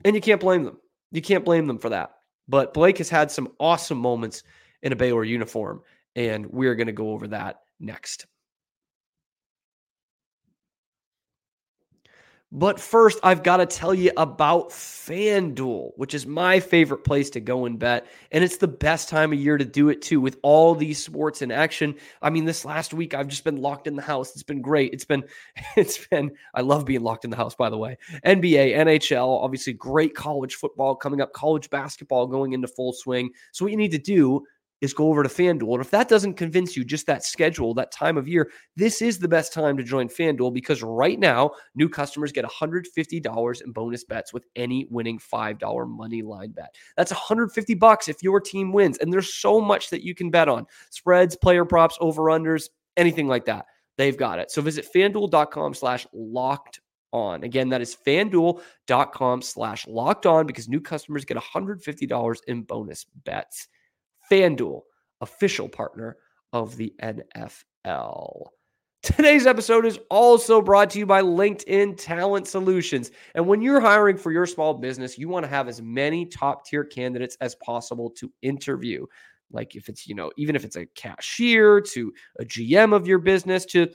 And 0.06 0.16
you 0.16 0.22
can't 0.22 0.42
blame 0.42 0.64
them. 0.64 0.78
You 1.12 1.22
can't 1.22 1.46
blame 1.46 1.68
them 1.68 1.78
for 1.78 1.90
that. 1.90 2.16
But 2.48 2.74
Blake 2.74 2.98
has 2.98 3.10
had 3.10 3.32
some 3.32 3.54
awesome 3.60 3.98
moments 3.98 4.44
in 4.82 4.92
a 4.92 4.96
Baylor 4.96 5.24
uniform, 5.24 5.82
and 6.16 6.46
we're 6.48 6.76
going 6.76 6.88
to 6.88 6.94
go 6.94 7.12
over 7.12 7.28
that 7.28 7.62
next. 7.80 8.26
But 12.56 12.80
first, 12.80 13.18
I've 13.24 13.42
got 13.42 13.58
to 13.58 13.66
tell 13.66 13.96
you 13.96 14.12
about 14.16 14.70
FanDuel, 14.70 15.94
which 15.96 16.14
is 16.14 16.28
my 16.28 16.60
favorite 16.60 17.04
place 17.04 17.32
to 17.32 17.40
go 17.40 17.66
and 17.66 17.80
bet. 17.80 18.06
And 18.32 18.44
it's 18.44 18.58
the 18.58 18.68
best 18.68 19.10
time 19.10 19.34
of 19.34 19.40
year 19.40 19.58
to 19.58 19.66
do 19.66 19.90
it 19.90 20.04
too, 20.04 20.22
with 20.22 20.38
all 20.44 20.76
these 20.76 21.04
sports 21.04 21.42
in 21.42 21.50
action. 21.50 21.96
I 22.22 22.30
mean, 22.30 22.46
this 22.46 22.64
last 22.64 22.94
week 22.94 23.16
I've 23.16 23.28
just 23.28 23.44
been 23.44 23.58
locked 23.58 23.88
in 23.88 23.96
the 23.96 24.04
house. 24.04 24.34
It's 24.34 24.44
been 24.44 24.62
great. 24.62 24.94
It's 24.94 25.04
been, 25.04 25.24
it's 25.76 26.06
been, 26.06 26.32
I 26.54 26.62
love 26.62 26.86
being 26.86 27.02
locked 27.02 27.26
in 27.26 27.32
the 27.32 27.38
house, 27.38 27.56
by 27.56 27.72
the 27.72 27.78
way. 27.78 27.98
NBA, 28.24 28.78
NHL, 28.78 29.44
obviously 29.44 29.74
great 29.74 30.14
college 30.14 30.54
football 30.54 30.96
coming 30.96 31.22
up, 31.22 31.34
college 31.34 31.72
basketball 31.72 32.28
going 32.28 32.54
into 32.54 32.68
full 32.68 32.94
swing. 32.94 33.32
So 33.52 33.66
what 33.66 33.72
you 33.72 33.78
need 33.78 33.94
to 33.94 33.98
do 33.98 34.46
is 34.84 34.94
go 34.94 35.08
over 35.08 35.24
to 35.24 35.30
FanDuel. 35.30 35.76
And 35.76 35.82
if 35.82 35.90
that 35.92 36.10
doesn't 36.10 36.34
convince 36.34 36.76
you, 36.76 36.84
just 36.84 37.08
that 37.08 37.24
schedule, 37.24 37.74
that 37.76 37.94
time 37.94 38.18
of 38.18 38.28
year, 38.28 38.52
this 38.76 39.02
is 39.02 39.18
the 39.18 39.30
best 39.30 39.54
time 39.54 39.78
to 39.78 39.84
join 39.84 40.10
FanDuel 40.10 40.54
because 40.54 40.84
right 40.84 41.18
now, 41.18 41.52
new 41.74 41.88
customers 41.88 42.34
get 42.34 42.44
$150 42.44 43.62
in 43.62 43.72
bonus 43.72 44.04
bets 44.04 44.34
with 44.34 44.46
any 44.58 44.86
winning 44.90 45.20
$5 45.20 45.90
money 45.90 46.22
line 46.22 46.52
bet. 46.52 46.76
That's 46.98 47.12
150 47.12 47.74
bucks 47.76 48.10
if 48.10 48.22
your 48.22 48.42
team 48.42 48.74
wins. 48.74 48.98
And 48.98 49.12
there's 49.12 49.34
so 49.34 49.62
much 49.62 49.90
that 49.90 50.04
you 50.04 50.14
can 50.14 50.30
bet 50.30 50.50
on 50.50 50.66
spreads, 50.90 51.38
player 51.38 51.64
props, 51.64 51.98
over 52.02 52.24
unders, 52.24 52.68
anything 52.98 53.30
like 53.30 53.46
that. 53.46 53.68
They've 53.98 54.18
got 54.18 54.40
it. 54.40 54.52
So 54.52 54.62
visit 54.62 54.86
fanduel.com 54.94 55.76
slash 55.76 56.06
locked 56.12 56.82
on. 57.14 57.46
Again, 57.46 57.70
that 57.70 57.80
is 57.80 57.96
fanduel.com 58.06 59.42
slash 59.44 59.88
locked 59.88 60.26
on 60.26 60.46
because 60.46 60.68
new 60.68 60.82
customers 60.82 61.24
get 61.24 61.38
$150 61.38 62.40
in 62.48 62.64
bonus 62.64 63.06
bets. 63.24 63.70
FanDuel, 64.34 64.82
official 65.22 65.70
partner 65.70 66.18
of 66.54 66.76
the 66.76 66.92
NFL. 67.04 68.46
Today's 69.04 69.46
episode 69.46 69.86
is 69.86 70.00
also 70.10 70.60
brought 70.60 70.90
to 70.92 71.00
you 71.00 71.06
by 71.06 71.22
LinkedIn 71.22 72.04
Talent 72.04 72.48
Solutions. 72.48 73.12
And 73.36 73.46
when 73.46 73.62
you're 73.62 73.80
hiring 73.80 74.18
for 74.18 74.32
your 74.32 74.48
small 74.48 74.74
business, 74.74 75.20
you 75.20 75.30
want 75.30 75.44
to 75.44 75.50
have 75.50 75.68
as 75.68 75.84
many 75.84 76.26
top 76.26 76.66
tier 76.66 76.84
candidates 76.84 77.38
as 77.42 77.54
possible 77.56 78.10
to 78.12 78.32
interview. 78.42 79.06
Like 79.52 79.76
if 79.76 79.88
it's, 79.88 80.08
you 80.08 80.16
know, 80.16 80.32
even 80.36 80.56
if 80.56 80.66
it's 80.66 80.78
a 80.78 80.88
cashier 80.88 81.80
to 81.80 82.12
a 82.40 82.44
GM 82.44 82.92
of 82.92 83.06
your 83.06 83.20
business 83.20 83.66
to, 83.68 83.88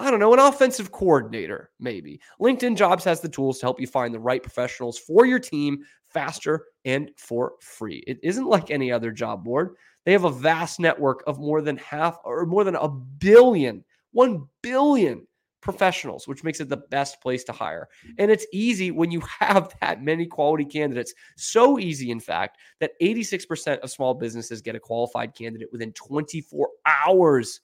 I 0.00 0.10
don't 0.10 0.18
know, 0.18 0.32
an 0.32 0.38
offensive 0.38 0.92
coordinator, 0.92 1.70
maybe. 1.78 2.20
LinkedIn 2.40 2.74
Jobs 2.74 3.04
has 3.04 3.20
the 3.20 3.28
tools 3.28 3.58
to 3.58 3.66
help 3.66 3.78
you 3.78 3.86
find 3.86 4.14
the 4.14 4.18
right 4.18 4.42
professionals 4.42 4.98
for 4.98 5.26
your 5.26 5.38
team 5.38 5.84
faster 6.08 6.64
and 6.86 7.10
for 7.18 7.52
free. 7.60 8.02
It 8.06 8.18
isn't 8.22 8.46
like 8.46 8.70
any 8.70 8.90
other 8.90 9.12
job 9.12 9.44
board. 9.44 9.74
They 10.06 10.12
have 10.12 10.24
a 10.24 10.30
vast 10.30 10.80
network 10.80 11.22
of 11.26 11.38
more 11.38 11.60
than 11.60 11.76
half 11.76 12.18
or 12.24 12.46
more 12.46 12.64
than 12.64 12.76
a 12.76 12.88
billion, 12.88 13.84
1 14.12 14.48
billion 14.62 15.26
professionals, 15.60 16.26
which 16.26 16.42
makes 16.42 16.60
it 16.60 16.70
the 16.70 16.78
best 16.78 17.20
place 17.20 17.44
to 17.44 17.52
hire. 17.52 17.88
And 18.16 18.30
it's 18.30 18.46
easy 18.52 18.90
when 18.90 19.10
you 19.10 19.20
have 19.40 19.74
that 19.82 20.02
many 20.02 20.24
quality 20.24 20.64
candidates. 20.64 21.12
So 21.36 21.78
easy, 21.78 22.10
in 22.10 22.20
fact, 22.20 22.58
that 22.80 22.92
86% 23.02 23.80
of 23.80 23.90
small 23.90 24.14
businesses 24.14 24.62
get 24.62 24.76
a 24.76 24.80
qualified 24.80 25.34
candidate 25.34 25.68
within 25.72 25.92
24 25.92 26.68
hours. 26.86 27.60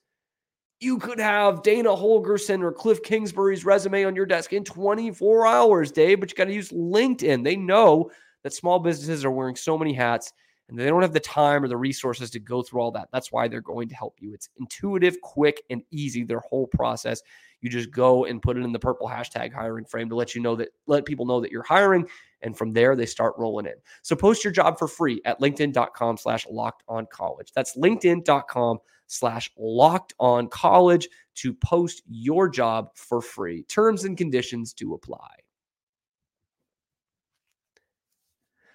You 0.78 0.98
could 0.98 1.18
have 1.18 1.62
Dana 1.62 1.88
Holgorsen 1.88 2.62
or 2.62 2.70
Cliff 2.70 3.02
Kingsbury's 3.02 3.64
resume 3.64 4.04
on 4.04 4.14
your 4.14 4.26
desk 4.26 4.52
in 4.52 4.62
24 4.62 5.46
hours, 5.46 5.90
Dave, 5.90 6.20
but 6.20 6.30
you 6.30 6.36
got 6.36 6.44
to 6.44 6.52
use 6.52 6.70
LinkedIn. 6.70 7.42
They 7.42 7.56
know 7.56 8.10
that 8.42 8.52
small 8.52 8.78
businesses 8.78 9.24
are 9.24 9.30
wearing 9.30 9.56
so 9.56 9.78
many 9.78 9.94
hats 9.94 10.32
and 10.68 10.78
they 10.78 10.86
don't 10.86 11.02
have 11.02 11.12
the 11.12 11.20
time 11.20 11.62
or 11.62 11.68
the 11.68 11.76
resources 11.76 12.30
to 12.30 12.40
go 12.40 12.62
through 12.62 12.80
all 12.80 12.90
that. 12.90 13.08
That's 13.12 13.30
why 13.30 13.48
they're 13.48 13.60
going 13.60 13.88
to 13.88 13.94
help 13.94 14.16
you. 14.18 14.34
It's 14.34 14.48
intuitive, 14.58 15.20
quick, 15.20 15.62
and 15.70 15.82
easy. 15.90 16.24
Their 16.24 16.40
whole 16.40 16.66
process. 16.66 17.22
You 17.60 17.70
just 17.70 17.90
go 17.90 18.26
and 18.26 18.42
put 18.42 18.56
it 18.56 18.64
in 18.64 18.72
the 18.72 18.78
purple 18.78 19.08
hashtag 19.08 19.52
hiring 19.52 19.84
frame 19.84 20.08
to 20.10 20.16
let 20.16 20.34
you 20.34 20.42
know 20.42 20.56
that 20.56 20.70
let 20.86 21.06
people 21.06 21.24
know 21.24 21.40
that 21.40 21.50
you're 21.50 21.62
hiring. 21.62 22.06
And 22.46 22.56
from 22.56 22.72
there, 22.72 22.96
they 22.96 23.04
start 23.06 23.34
rolling 23.36 23.66
in. 23.66 23.74
So 24.02 24.16
post 24.16 24.44
your 24.44 24.52
job 24.52 24.78
for 24.78 24.86
free 24.88 25.20
at 25.24 25.40
LinkedIn.com 25.40 26.16
slash 26.16 26.46
locked 26.48 26.84
on 26.88 27.06
college. 27.12 27.52
That's 27.54 27.76
LinkedIn.com 27.76 28.78
slash 29.08 29.50
locked 29.58 30.14
on 30.18 30.48
college 30.48 31.08
to 31.34 31.52
post 31.52 32.02
your 32.08 32.48
job 32.48 32.90
for 32.94 33.20
free. 33.20 33.64
Terms 33.64 34.04
and 34.04 34.16
conditions 34.16 34.72
do 34.72 34.94
apply. 34.94 35.28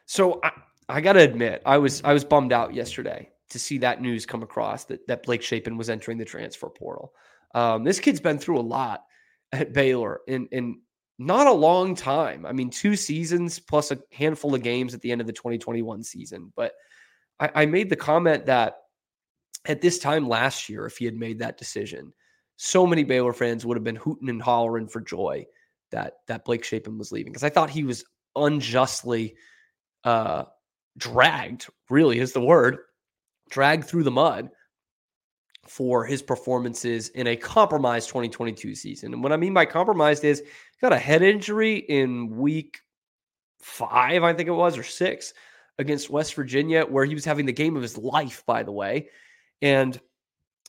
So 0.05 0.41
I, 0.43 0.51
I 0.89 1.01
got 1.01 1.13
to 1.13 1.21
admit, 1.21 1.61
I 1.65 1.77
was 1.77 2.01
I 2.03 2.11
was 2.11 2.25
bummed 2.25 2.51
out 2.51 2.73
yesterday 2.73 3.29
to 3.49 3.57
see 3.57 3.77
that 3.77 4.01
news 4.01 4.25
come 4.25 4.43
across 4.43 4.83
that 4.85 5.07
that 5.07 5.23
Blake 5.23 5.41
Shapen 5.41 5.77
was 5.77 5.89
entering 5.89 6.17
the 6.17 6.25
transfer 6.25 6.69
portal. 6.69 7.13
Um, 7.55 7.85
this 7.85 8.01
kid's 8.01 8.19
been 8.19 8.37
through 8.37 8.59
a 8.59 8.61
lot 8.61 9.05
at 9.53 9.71
Baylor 9.71 10.19
in 10.27 10.47
in 10.51 10.81
not 11.21 11.45
a 11.45 11.51
long 11.51 11.93
time. 11.93 12.45
I 12.47 12.51
mean, 12.51 12.71
two 12.71 12.95
seasons 12.95 13.59
plus 13.59 13.91
a 13.91 13.99
handful 14.11 14.55
of 14.55 14.63
games 14.63 14.95
at 14.95 15.01
the 15.01 15.11
end 15.11 15.21
of 15.21 15.27
the 15.27 15.33
2021 15.33 16.03
season. 16.03 16.51
But 16.55 16.73
I, 17.39 17.51
I 17.53 17.65
made 17.67 17.89
the 17.89 17.95
comment 17.95 18.47
that 18.47 18.77
at 19.65 19.81
this 19.81 19.99
time 19.99 20.27
last 20.27 20.67
year, 20.67 20.87
if 20.87 20.97
he 20.97 21.05
had 21.05 21.15
made 21.15 21.37
that 21.39 21.59
decision, 21.59 22.11
so 22.57 22.87
many 22.87 23.03
Baylor 23.03 23.33
fans 23.33 23.65
would 23.65 23.77
have 23.77 23.83
been 23.83 23.95
hooting 23.95 24.29
and 24.29 24.41
hollering 24.41 24.87
for 24.87 24.99
joy 24.99 25.45
that 25.91 26.17
that 26.27 26.43
Blake 26.43 26.63
Shapen 26.63 26.97
was 26.97 27.11
leaving 27.11 27.31
because 27.31 27.43
I 27.43 27.49
thought 27.49 27.69
he 27.69 27.83
was 27.83 28.03
unjustly 28.35 29.35
uh, 30.03 30.45
dragged, 30.97 31.67
really 31.89 32.19
is 32.19 32.33
the 32.33 32.41
word, 32.41 32.79
dragged 33.49 33.85
through 33.85 34.03
the 34.03 34.11
mud 34.11 34.49
for 35.67 36.03
his 36.03 36.23
performances 36.23 37.09
in 37.09 37.27
a 37.27 37.35
compromised 37.35 38.09
2022 38.09 38.73
season. 38.73 39.13
And 39.13 39.21
what 39.21 39.31
I 39.31 39.37
mean 39.37 39.53
by 39.53 39.65
compromised 39.65 40.23
is 40.23 40.41
got 40.81 40.93
a 40.93 40.97
head 40.97 41.21
injury 41.21 41.77
in 41.77 42.37
week 42.37 42.79
five, 43.61 44.23
I 44.23 44.33
think 44.33 44.49
it 44.49 44.53
was, 44.53 44.77
or 44.77 44.83
six 44.83 45.33
against 45.77 46.09
West 46.09 46.33
Virginia, 46.35 46.83
where 46.83 47.05
he 47.05 47.13
was 47.13 47.25
having 47.25 47.45
the 47.45 47.53
game 47.53 47.75
of 47.75 47.81
his 47.81 47.97
life, 47.97 48.43
by 48.45 48.63
the 48.63 48.71
way. 48.71 49.09
And 49.61 49.99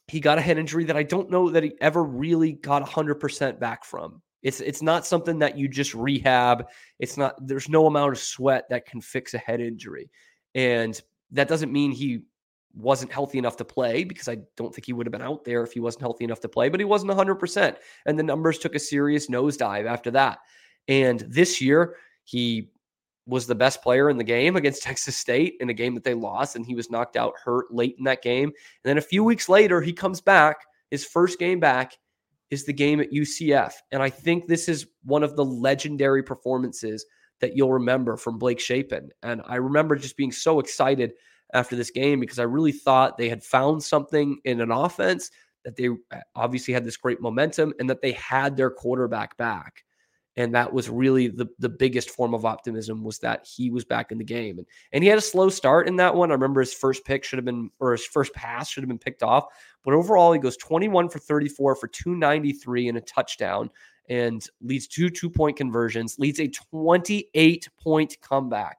he 0.09 0.21
got 0.21 0.39
a 0.39 0.43
head 0.43 0.59
injury 0.59 0.85
that 0.85 0.97
I 0.97 1.03
don't 1.03 1.31
know 1.31 1.51
that 1.51 1.63
he 1.63 1.73
ever 1.81 2.03
really 2.03 2.53
got 2.53 2.85
100% 2.85 3.59
back 3.59 3.85
from. 3.85 4.21
It's 4.43 4.61
it's 4.61 4.83
not 4.83 5.07
something 5.07 5.39
that 5.39 5.57
you 5.57 5.69
just 5.69 5.95
rehab. 5.95 6.67
It's 6.99 7.17
not 7.17 7.35
there's 7.47 7.69
no 7.69 7.87
amount 7.87 8.13
of 8.13 8.19
sweat 8.19 8.65
that 8.71 8.87
can 8.87 9.01
fix 9.01 9.35
a 9.35 9.39
head 9.39 9.61
injury. 9.61 10.11
And 10.55 11.01
that 11.31 11.49
doesn't 11.49 11.73
mean 11.73 11.93
he 11.93 12.23
wasn't 12.75 13.13
healthy 13.13 13.39
enough 13.39 13.57
to 13.59 13.65
play 13.65 14.05
because 14.05 14.29
I 14.29 14.39
don't 14.57 14.75
think 14.75 14.87
he 14.87 14.93
would 14.93 15.07
have 15.07 15.13
been 15.13 15.23
out 15.23 15.45
there 15.45 15.63
if 15.63 15.73
he 15.73 15.81
wasn't 15.81 16.03
healthy 16.03 16.25
enough 16.25 16.41
to 16.41 16.49
play, 16.49 16.69
but 16.69 16.81
he 16.81 16.85
wasn't 16.85 17.13
100%. 17.13 17.77
And 18.07 18.19
the 18.19 18.23
numbers 18.23 18.59
took 18.59 18.75
a 18.75 18.79
serious 18.79 19.29
nosedive 19.29 19.87
after 19.87 20.11
that. 20.13 20.39
And 20.89 21.21
this 21.21 21.61
year, 21.61 21.97
he 22.25 22.71
was 23.27 23.47
the 23.47 23.55
best 23.55 23.83
player 23.83 24.11
in 24.11 24.17
the 24.17 24.25
game 24.25 24.57
against 24.57 24.83
Texas 24.85 25.17
State 25.17 25.57
in 25.61 25.71
a 25.71 25.75
game 25.75 25.95
that 25.95 26.05
they 26.05 26.15
lost, 26.15 26.57
and 26.57 26.67
he 26.67 26.75
was 26.75 26.91
knocked 26.91 27.17
out 27.17 27.35
hurt 27.43 27.73
late 27.73 27.97
in 27.99 28.05
that 28.05 28.23
game. 28.23 28.49
And 28.49 28.55
then 28.85 28.99
a 28.99 29.03
few 29.03 29.23
weeks 29.25 29.49
later, 29.49 29.81
he 29.81 29.93
comes 29.93 30.21
back, 30.21 30.57
his 30.91 31.05
first 31.05 31.39
game 31.39 31.61
back, 31.61 31.97
is 32.51 32.65
the 32.65 32.73
game 32.73 33.01
at 33.01 33.11
UCF. 33.11 33.73
And 33.93 34.03
I 34.03 34.11
think 34.11 34.47
this 34.47 34.69
is 34.69 34.87
one 35.05 35.23
of 35.23 35.37
the 35.37 35.45
legendary 35.45 36.23
performances 36.23 37.07
that 37.41 37.57
you'll 37.57 37.73
remember 37.73 38.17
from 38.17 38.39
Blake 38.39 38.61
Shapen. 38.61 39.11
And 39.23 39.41
I 39.47 39.57
remember 39.57 39.97
just 39.97 40.17
being 40.17 40.33
so 40.33 40.61
excited 40.61 41.15
after 41.53 41.77
this 41.77 41.91
game 41.91 42.21
because 42.21 42.39
I 42.39 42.45
really 42.45 42.73
thought 42.73 43.19
they 43.19 43.29
had 43.29 43.43
found 43.43 43.83
something 43.83 44.39
in 44.45 44.61
an 44.61 44.71
offense 44.71 45.31
that 45.65 45.77
they 45.77 45.89
uh, 45.89 46.21
obviously 46.35 46.75
had 46.75 46.85
this 46.85 46.97
great 46.97 47.21
momentum 47.21 47.73
and 47.79 47.89
that 47.91 48.01
they 48.01 48.13
had 48.13 48.57
their 48.57 48.71
quarterback 48.71 49.37
back. 49.37 49.85
And 50.37 50.55
that 50.55 50.73
was 50.73 50.89
really 50.89 51.29
the 51.29 51.47
the 51.59 51.69
biggest 51.69 52.09
form 52.09 52.33
of 52.33 52.47
optimism 52.47 53.05
was 53.05 53.19
that 53.19 53.47
he 53.47 53.69
was 53.69 53.85
back 53.85 54.13
in 54.13 54.17
the 54.17 54.25
game. 54.25 54.57
And 54.57 54.67
and 54.93 55.05
he 55.05 55.11
had 55.11 55.19
a 55.19 55.23
slow 55.23 55.51
start 55.51 55.87
in 55.87 55.97
that 55.97 56.15
one. 56.15 56.31
I 56.31 56.35
remember 56.35 56.61
his 56.61 56.73
first 56.73 57.05
pick 57.05 57.23
should 57.23 57.37
have 57.37 57.45
been 57.45 57.71
or 57.81 57.93
his 57.93 58.07
first 58.07 58.33
pass 58.33 58.71
should 58.71 58.83
have 58.83 58.89
been 58.89 58.99
picked 58.99 59.23
off. 59.23 59.45
But 59.85 59.93
overall 59.93 60.33
he 60.33 60.39
goes 60.39 60.57
21 60.57 61.11
for 61.11 61.19
34 61.19 61.77
for 61.77 61.87
293 61.87 62.89
and 62.89 62.97
a 62.97 63.03
touchdown 63.03 63.69
and 64.09 64.47
leads 64.63 64.87
two 64.87 65.11
two 65.11 65.29
point 65.29 65.59
conversions 65.59 66.19
leads 66.19 66.41
a 66.41 66.49
28 66.49 67.69
point 67.79 68.17
comeback. 68.23 68.79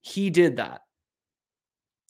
He 0.00 0.30
did 0.30 0.56
that 0.56 0.80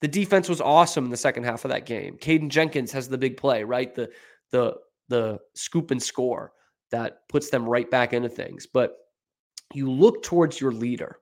the 0.04 0.08
defense 0.08 0.48
was 0.48 0.60
awesome 0.60 1.06
in 1.06 1.10
the 1.10 1.16
second 1.16 1.44
half 1.44 1.64
of 1.64 1.70
that 1.70 1.86
game 1.86 2.18
Caden 2.18 2.50
Jenkins 2.50 2.92
has 2.92 3.08
the 3.08 3.16
big 3.16 3.36
play 3.38 3.64
right 3.64 3.94
the 3.94 4.10
the 4.50 4.76
the 5.08 5.38
scoop 5.54 5.90
and 5.90 6.02
score 6.02 6.52
that 6.90 7.28
puts 7.28 7.50
them 7.50 7.68
right 7.68 7.90
back 7.90 8.12
into 8.12 8.28
things. 8.28 8.66
But 8.66 8.96
you 9.72 9.90
look 9.90 10.22
towards 10.22 10.60
your 10.60 10.72
leader, 10.72 11.18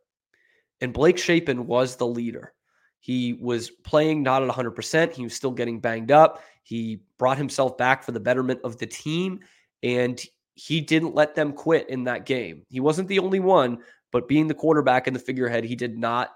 and 0.81 0.93
Blake 0.93 1.19
Shapen 1.19 1.67
was 1.67 1.97
the 1.97 2.07
leader. 2.07 2.53
He 3.01 3.33
was 3.35 3.71
playing 3.71 4.23
not 4.23 4.43
at 4.43 4.51
100%. 4.51 5.15
He 5.15 5.25
was 5.25 5.35
still 5.35 5.51
getting 5.51 5.81
banged 5.81 6.13
up. 6.13 6.43
He 6.63 7.01
brought 7.19 7.39
himself 7.39 7.77
back 7.77 8.05
for 8.05 8.13
the 8.13 8.21
betterment 8.21 8.61
of 8.63 8.79
the 8.79 8.87
team, 8.87 9.41
and 9.83 10.21
he 10.55 10.81
didn't 10.81 11.15
let 11.15 11.35
them 11.35 11.53
quit 11.53 11.89
in 11.89 12.05
that 12.05 12.27
game. 12.27 12.65
He 12.69 12.81
wasn't 12.81 13.09
the 13.09 13.19
only 13.19 13.41
one, 13.41 13.79
but 14.13 14.29
being 14.29 14.47
the 14.47 14.55
quarterback 14.55 15.07
and 15.07 15.17
the 15.17 15.21
figurehead, 15.21 15.65
he 15.65 15.75
did 15.75 15.97
not 15.97 16.31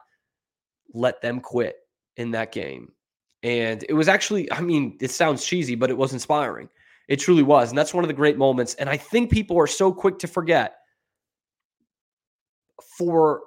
let 0.95 1.21
them 1.21 1.41
quit 1.41 1.77
in 2.17 2.31
that 2.33 2.53
game. 2.53 2.93
And 3.43 3.85
it 3.89 3.93
was 3.93 4.09
actually, 4.09 4.51
I 4.53 4.61
mean, 4.61 4.97
it 5.01 5.11
sounds 5.11 5.45
cheesy, 5.45 5.75
but 5.75 5.91
it 5.91 5.97
was 5.97 6.13
inspiring. 6.13 6.69
It 7.09 7.17
truly 7.17 7.43
was. 7.43 7.71
And 7.71 7.79
that's 7.79 7.95
one 7.95 8.03
of 8.05 8.09
the 8.09 8.15
great 8.15 8.37
moments. 8.37 8.75
And 8.75 8.89
I 8.89 8.97
think 8.97 9.31
people 9.31 9.59
are 9.59 9.67
so 9.67 9.93
quick 9.93 10.19
to 10.21 10.27
forget 10.27 10.79
for 12.99 13.43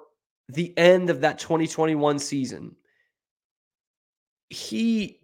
the 0.48 0.76
end 0.78 1.10
of 1.10 1.20
that 1.20 1.38
2021 1.38 2.18
season, 2.18 2.76
he 4.48 5.20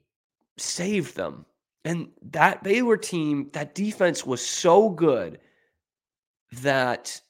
saved 0.58 1.16
them. 1.16 1.46
And 1.84 2.08
that 2.30 2.62
Baylor 2.62 2.96
team, 2.96 3.48
that 3.52 3.74
defense 3.74 4.26
was 4.26 4.44
so 4.44 4.90
good 4.90 5.38
that 6.60 7.20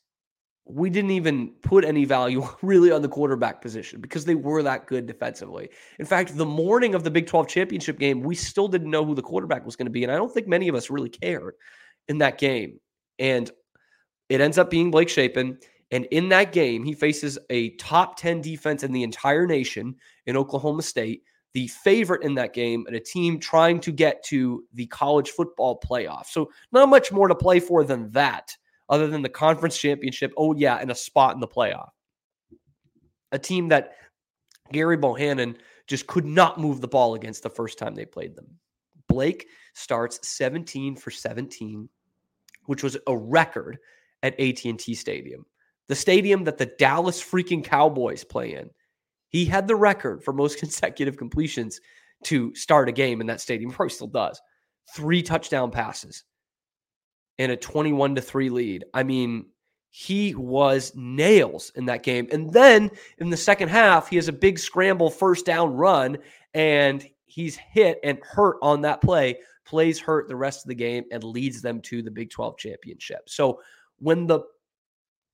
we 0.68 0.90
didn't 0.90 1.12
even 1.12 1.48
put 1.62 1.84
any 1.84 2.04
value 2.04 2.46
really 2.62 2.90
on 2.90 3.00
the 3.00 3.08
quarterback 3.08 3.62
position 3.62 4.00
because 4.00 4.24
they 4.24 4.34
were 4.34 4.62
that 4.62 4.86
good 4.86 5.06
defensively. 5.06 5.70
In 5.98 6.06
fact, 6.06 6.36
the 6.36 6.44
morning 6.44 6.94
of 6.94 7.04
the 7.04 7.10
Big 7.10 7.26
12 7.26 7.48
championship 7.48 7.98
game, 7.98 8.20
we 8.20 8.34
still 8.34 8.68
didn't 8.68 8.90
know 8.90 9.04
who 9.04 9.14
the 9.14 9.22
quarterback 9.22 9.64
was 9.64 9.76
going 9.76 9.86
to 9.86 9.92
be. 9.92 10.02
And 10.02 10.12
I 10.12 10.16
don't 10.16 10.32
think 10.32 10.48
many 10.48 10.68
of 10.68 10.74
us 10.74 10.90
really 10.90 11.08
cared 11.08 11.54
in 12.08 12.18
that 12.18 12.38
game. 12.38 12.80
And 13.18 13.50
it 14.28 14.40
ends 14.40 14.58
up 14.58 14.68
being 14.68 14.90
Blake 14.90 15.08
Shapen. 15.08 15.58
And 15.92 16.04
in 16.06 16.28
that 16.30 16.50
game, 16.50 16.82
he 16.82 16.94
faces 16.94 17.38
a 17.48 17.70
top 17.76 18.18
10 18.18 18.40
defense 18.40 18.82
in 18.82 18.92
the 18.92 19.04
entire 19.04 19.46
nation 19.46 19.94
in 20.26 20.36
Oklahoma 20.36 20.82
State, 20.82 21.22
the 21.54 21.68
favorite 21.68 22.24
in 22.24 22.34
that 22.34 22.52
game, 22.52 22.84
and 22.88 22.96
a 22.96 23.00
team 23.00 23.38
trying 23.38 23.78
to 23.80 23.92
get 23.92 24.24
to 24.24 24.64
the 24.74 24.86
college 24.86 25.30
football 25.30 25.78
playoff. 25.78 26.26
So, 26.26 26.50
not 26.72 26.88
much 26.88 27.12
more 27.12 27.28
to 27.28 27.36
play 27.36 27.60
for 27.60 27.84
than 27.84 28.10
that 28.10 28.56
other 28.88 29.08
than 29.08 29.22
the 29.22 29.28
conference 29.28 29.76
championship. 29.76 30.32
Oh, 30.36 30.54
yeah, 30.54 30.76
and 30.76 30.90
a 30.90 30.94
spot 30.94 31.34
in 31.34 31.40
the 31.40 31.48
playoff. 31.48 31.90
A 33.32 33.38
team 33.38 33.68
that 33.68 33.92
Gary 34.72 34.96
Bohanon 34.96 35.56
just 35.86 36.06
could 36.06 36.24
not 36.24 36.58
move 36.58 36.80
the 36.80 36.88
ball 36.88 37.14
against 37.14 37.42
the 37.42 37.50
first 37.50 37.78
time 37.78 37.94
they 37.94 38.04
played 38.04 38.34
them. 38.34 38.58
Blake 39.08 39.46
starts 39.74 40.26
17 40.28 40.96
for 40.96 41.10
17, 41.10 41.88
which 42.66 42.82
was 42.82 42.96
a 43.06 43.16
record 43.16 43.78
at 44.22 44.38
AT&T 44.40 44.94
Stadium. 44.94 45.44
The 45.88 45.94
stadium 45.94 46.44
that 46.44 46.58
the 46.58 46.66
Dallas 46.66 47.22
freaking 47.22 47.62
Cowboys 47.62 48.24
play 48.24 48.54
in. 48.54 48.70
He 49.28 49.44
had 49.44 49.68
the 49.68 49.76
record 49.76 50.24
for 50.24 50.32
most 50.32 50.58
consecutive 50.60 51.16
completions 51.16 51.80
to 52.24 52.54
start 52.54 52.88
a 52.88 52.92
game 52.92 53.20
in 53.20 53.26
that 53.28 53.40
stadium. 53.40 53.70
Probably 53.70 53.90
still 53.90 54.06
does. 54.06 54.40
Three 54.94 55.22
touchdown 55.22 55.70
passes 55.70 56.24
in 57.38 57.50
a 57.50 57.56
21 57.56 58.14
to 58.14 58.20
3 58.20 58.50
lead. 58.50 58.84
I 58.94 59.02
mean, 59.02 59.46
he 59.90 60.34
was 60.34 60.92
nails 60.94 61.72
in 61.74 61.86
that 61.86 62.02
game. 62.02 62.28
And 62.30 62.52
then 62.52 62.90
in 63.18 63.30
the 63.30 63.36
second 63.36 63.68
half, 63.68 64.08
he 64.08 64.16
has 64.16 64.28
a 64.28 64.32
big 64.32 64.58
scramble 64.58 65.10
first 65.10 65.46
down 65.46 65.74
run 65.74 66.18
and 66.54 67.06
he's 67.24 67.56
hit 67.56 67.98
and 68.04 68.18
hurt 68.22 68.56
on 68.62 68.82
that 68.82 69.00
play, 69.00 69.38
plays 69.64 69.98
hurt 69.98 70.28
the 70.28 70.36
rest 70.36 70.64
of 70.64 70.68
the 70.68 70.74
game 70.74 71.04
and 71.10 71.24
leads 71.24 71.60
them 71.60 71.80
to 71.82 72.02
the 72.02 72.10
Big 72.10 72.30
12 72.30 72.56
championship. 72.56 73.28
So 73.28 73.60
when 73.98 74.26
the 74.26 74.40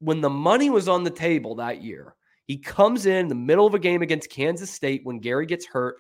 when 0.01 0.21
the 0.21 0.31
money 0.31 0.69
was 0.69 0.89
on 0.89 1.05
the 1.05 1.11
table 1.11 1.55
that 1.57 1.83
year, 1.83 2.17
he 2.47 2.57
comes 2.57 3.07
in 3.07 3.29
the 3.29 3.35
middle 3.35 3.67
of 3.67 3.75
a 3.75 3.79
game 3.79 4.03
against 4.03 4.31
Kansas 4.31 4.71
State 4.71 5.03
when 5.05 5.21
Gary 5.21 5.47
gets 5.47 5.65
hurt, 5.65 5.97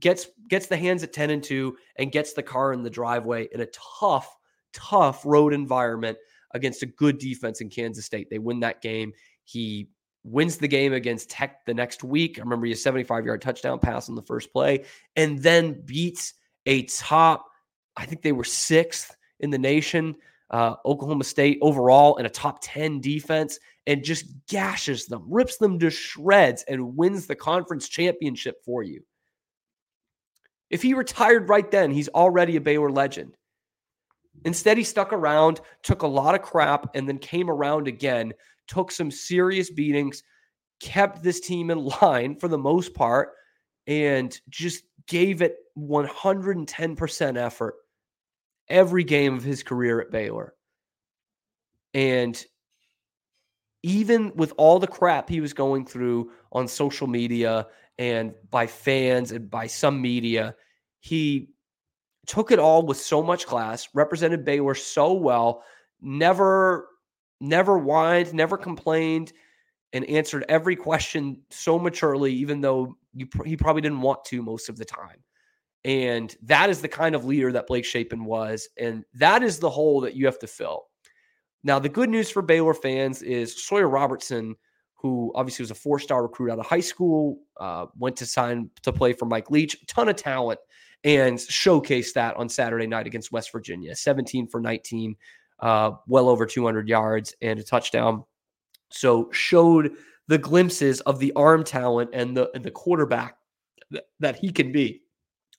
gets 0.00 0.28
gets 0.48 0.66
the 0.66 0.76
hands 0.76 1.02
at 1.02 1.12
10 1.12 1.30
and 1.30 1.42
2 1.42 1.76
and 1.96 2.12
gets 2.12 2.32
the 2.32 2.42
car 2.42 2.72
in 2.72 2.82
the 2.82 2.90
driveway 2.90 3.48
in 3.52 3.60
a 3.60 3.68
tough 4.00 4.34
tough 4.72 5.24
road 5.24 5.52
environment 5.52 6.18
against 6.54 6.82
a 6.82 6.86
good 6.86 7.18
defense 7.18 7.60
in 7.60 7.68
Kansas 7.68 8.04
State. 8.04 8.28
They 8.30 8.38
win 8.38 8.60
that 8.60 8.82
game. 8.82 9.12
He 9.44 9.88
wins 10.24 10.56
the 10.56 10.68
game 10.68 10.92
against 10.92 11.30
Tech 11.30 11.64
the 11.66 11.74
next 11.74 12.04
week. 12.04 12.38
I 12.38 12.42
remember 12.42 12.66
he 12.66 12.72
a 12.72 12.76
75 12.76 13.26
yard 13.26 13.42
touchdown 13.42 13.78
pass 13.78 14.08
on 14.08 14.14
the 14.14 14.22
first 14.22 14.52
play, 14.52 14.84
and 15.16 15.38
then 15.38 15.82
beats 15.84 16.34
a 16.66 16.82
top, 16.84 17.46
I 17.96 18.06
think 18.06 18.22
they 18.22 18.32
were 18.32 18.44
sixth 18.44 19.16
in 19.40 19.50
the 19.50 19.58
nation, 19.58 20.14
uh, 20.50 20.76
Oklahoma 20.84 21.24
State 21.24 21.58
overall, 21.60 22.16
in 22.16 22.26
a 22.26 22.30
top 22.30 22.58
10 22.62 23.00
defense, 23.00 23.58
and 23.86 24.04
just 24.04 24.26
gashes 24.48 25.06
them, 25.06 25.24
rips 25.28 25.56
them 25.56 25.78
to 25.80 25.90
shreds, 25.90 26.62
and 26.68 26.96
wins 26.96 27.26
the 27.26 27.34
conference 27.34 27.88
championship 27.88 28.64
for 28.64 28.82
you. 28.82 29.02
If 30.70 30.82
he 30.82 30.94
retired 30.94 31.48
right 31.48 31.68
then, 31.70 31.90
he's 31.90 32.08
already 32.08 32.56
a 32.56 32.60
Baylor 32.60 32.90
legend. 32.90 33.36
Instead, 34.44 34.76
he 34.76 34.84
stuck 34.84 35.12
around, 35.12 35.60
took 35.82 36.02
a 36.02 36.06
lot 36.06 36.34
of 36.34 36.42
crap, 36.42 36.94
and 36.94 37.08
then 37.08 37.18
came 37.18 37.50
around 37.50 37.88
again, 37.88 38.32
took 38.66 38.90
some 38.90 39.10
serious 39.10 39.70
beatings, 39.70 40.22
kept 40.80 41.22
this 41.22 41.40
team 41.40 41.70
in 41.70 41.90
line 42.02 42.36
for 42.36 42.48
the 42.48 42.58
most 42.58 42.94
part, 42.94 43.30
and 43.86 44.40
just 44.48 44.84
gave 45.06 45.42
it 45.42 45.56
110% 45.78 47.36
effort 47.36 47.74
every 48.68 49.04
game 49.04 49.34
of 49.34 49.42
his 49.42 49.62
career 49.62 50.00
at 50.00 50.10
Baylor. 50.10 50.54
And 51.94 52.42
even 53.82 54.32
with 54.36 54.52
all 54.56 54.78
the 54.78 54.86
crap 54.86 55.28
he 55.28 55.40
was 55.40 55.52
going 55.52 55.84
through 55.84 56.30
on 56.52 56.68
social 56.68 57.06
media 57.06 57.66
and 57.98 58.32
by 58.50 58.66
fans 58.66 59.32
and 59.32 59.50
by 59.50 59.66
some 59.66 60.00
media, 60.00 60.54
he 61.00 61.48
took 62.26 62.50
it 62.50 62.58
all 62.58 62.84
with 62.84 62.98
so 62.98 63.22
much 63.22 63.46
class, 63.46 63.88
represented 63.94 64.44
Baylor 64.44 64.74
so 64.74 65.12
well, 65.12 65.64
never 66.00 66.88
never 67.40 67.76
whined, 67.78 68.32
never 68.32 68.56
complained, 68.56 69.32
and 69.92 70.04
answered 70.06 70.44
every 70.48 70.76
question 70.76 71.42
so 71.50 71.78
maturely, 71.78 72.32
even 72.32 72.60
though 72.60 72.96
you, 73.14 73.26
he 73.44 73.56
probably 73.56 73.82
didn't 73.82 74.00
want 74.00 74.24
to 74.26 74.42
most 74.42 74.68
of 74.68 74.78
the 74.78 74.84
time. 74.84 75.22
And 75.84 76.34
that 76.42 76.70
is 76.70 76.80
the 76.80 76.88
kind 76.88 77.16
of 77.16 77.24
leader 77.24 77.50
that 77.52 77.66
Blake 77.66 77.84
Shapen 77.84 78.24
was. 78.24 78.68
And 78.78 79.04
that 79.14 79.42
is 79.42 79.58
the 79.58 79.68
hole 79.68 80.00
that 80.02 80.14
you 80.14 80.24
have 80.26 80.38
to 80.38 80.46
fill. 80.46 80.84
Now, 81.64 81.80
the 81.80 81.88
good 81.88 82.08
news 82.08 82.30
for 82.30 82.42
Baylor 82.42 82.74
fans 82.74 83.22
is 83.22 83.64
Sawyer 83.64 83.88
Robertson, 83.88 84.54
who 84.94 85.32
obviously 85.34 85.64
was 85.64 85.72
a 85.72 85.76
four 85.76 85.98
star 85.98 86.22
recruit 86.22 86.52
out 86.52 86.60
of 86.60 86.66
high 86.66 86.80
school, 86.80 87.38
uh, 87.60 87.86
went 87.98 88.16
to 88.16 88.26
sign 88.26 88.70
to 88.82 88.92
play 88.92 89.12
for 89.12 89.26
Mike 89.26 89.50
Leach, 89.50 89.76
ton 89.88 90.08
of 90.08 90.14
talent 90.14 90.60
and 91.04 91.38
showcased 91.38 92.12
that 92.14 92.36
on 92.36 92.48
Saturday 92.48 92.86
night 92.86 93.06
against 93.06 93.32
West 93.32 93.52
Virginia 93.52 93.94
17 93.94 94.46
for 94.46 94.60
19, 94.60 95.16
uh, 95.60 95.92
well 96.06 96.28
over 96.28 96.46
200 96.46 96.88
yards 96.88 97.34
and 97.42 97.58
a 97.58 97.62
touchdown. 97.62 98.24
So 98.90 99.30
showed 99.32 99.92
the 100.28 100.38
glimpses 100.38 101.00
of 101.02 101.18
the 101.18 101.32
arm 101.34 101.64
talent 101.64 102.10
and 102.12 102.36
the, 102.36 102.50
and 102.54 102.64
the 102.64 102.70
quarterback 102.70 103.36
that, 103.90 104.04
that 104.20 104.36
he 104.36 104.50
can 104.50 104.72
be. 104.72 105.00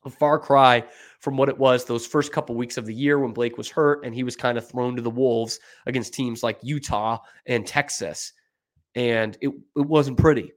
A 0.06 0.10
far 0.10 0.38
cry 0.38 0.84
from 1.20 1.38
what 1.38 1.48
it 1.48 1.58
was 1.58 1.86
those 1.86 2.06
first 2.06 2.34
couple 2.34 2.56
weeks 2.56 2.78
of 2.78 2.86
the 2.86 2.94
year 2.94 3.20
when 3.20 3.32
Blake 3.32 3.58
was 3.58 3.70
hurt 3.70 4.06
and 4.06 4.14
he 4.14 4.24
was 4.24 4.36
kind 4.36 4.58
of 4.58 4.68
thrown 4.68 4.98
to 4.98 5.02
the 5.02 5.10
wolves 5.10 5.62
against 5.86 6.14
teams 6.14 6.44
like 6.44 6.60
Utah 6.62 7.20
and 7.46 7.66
Texas. 7.66 8.34
And 8.96 9.38
it, 9.40 9.48
it 9.78 9.86
wasn't 9.88 10.18
pretty 10.18 10.52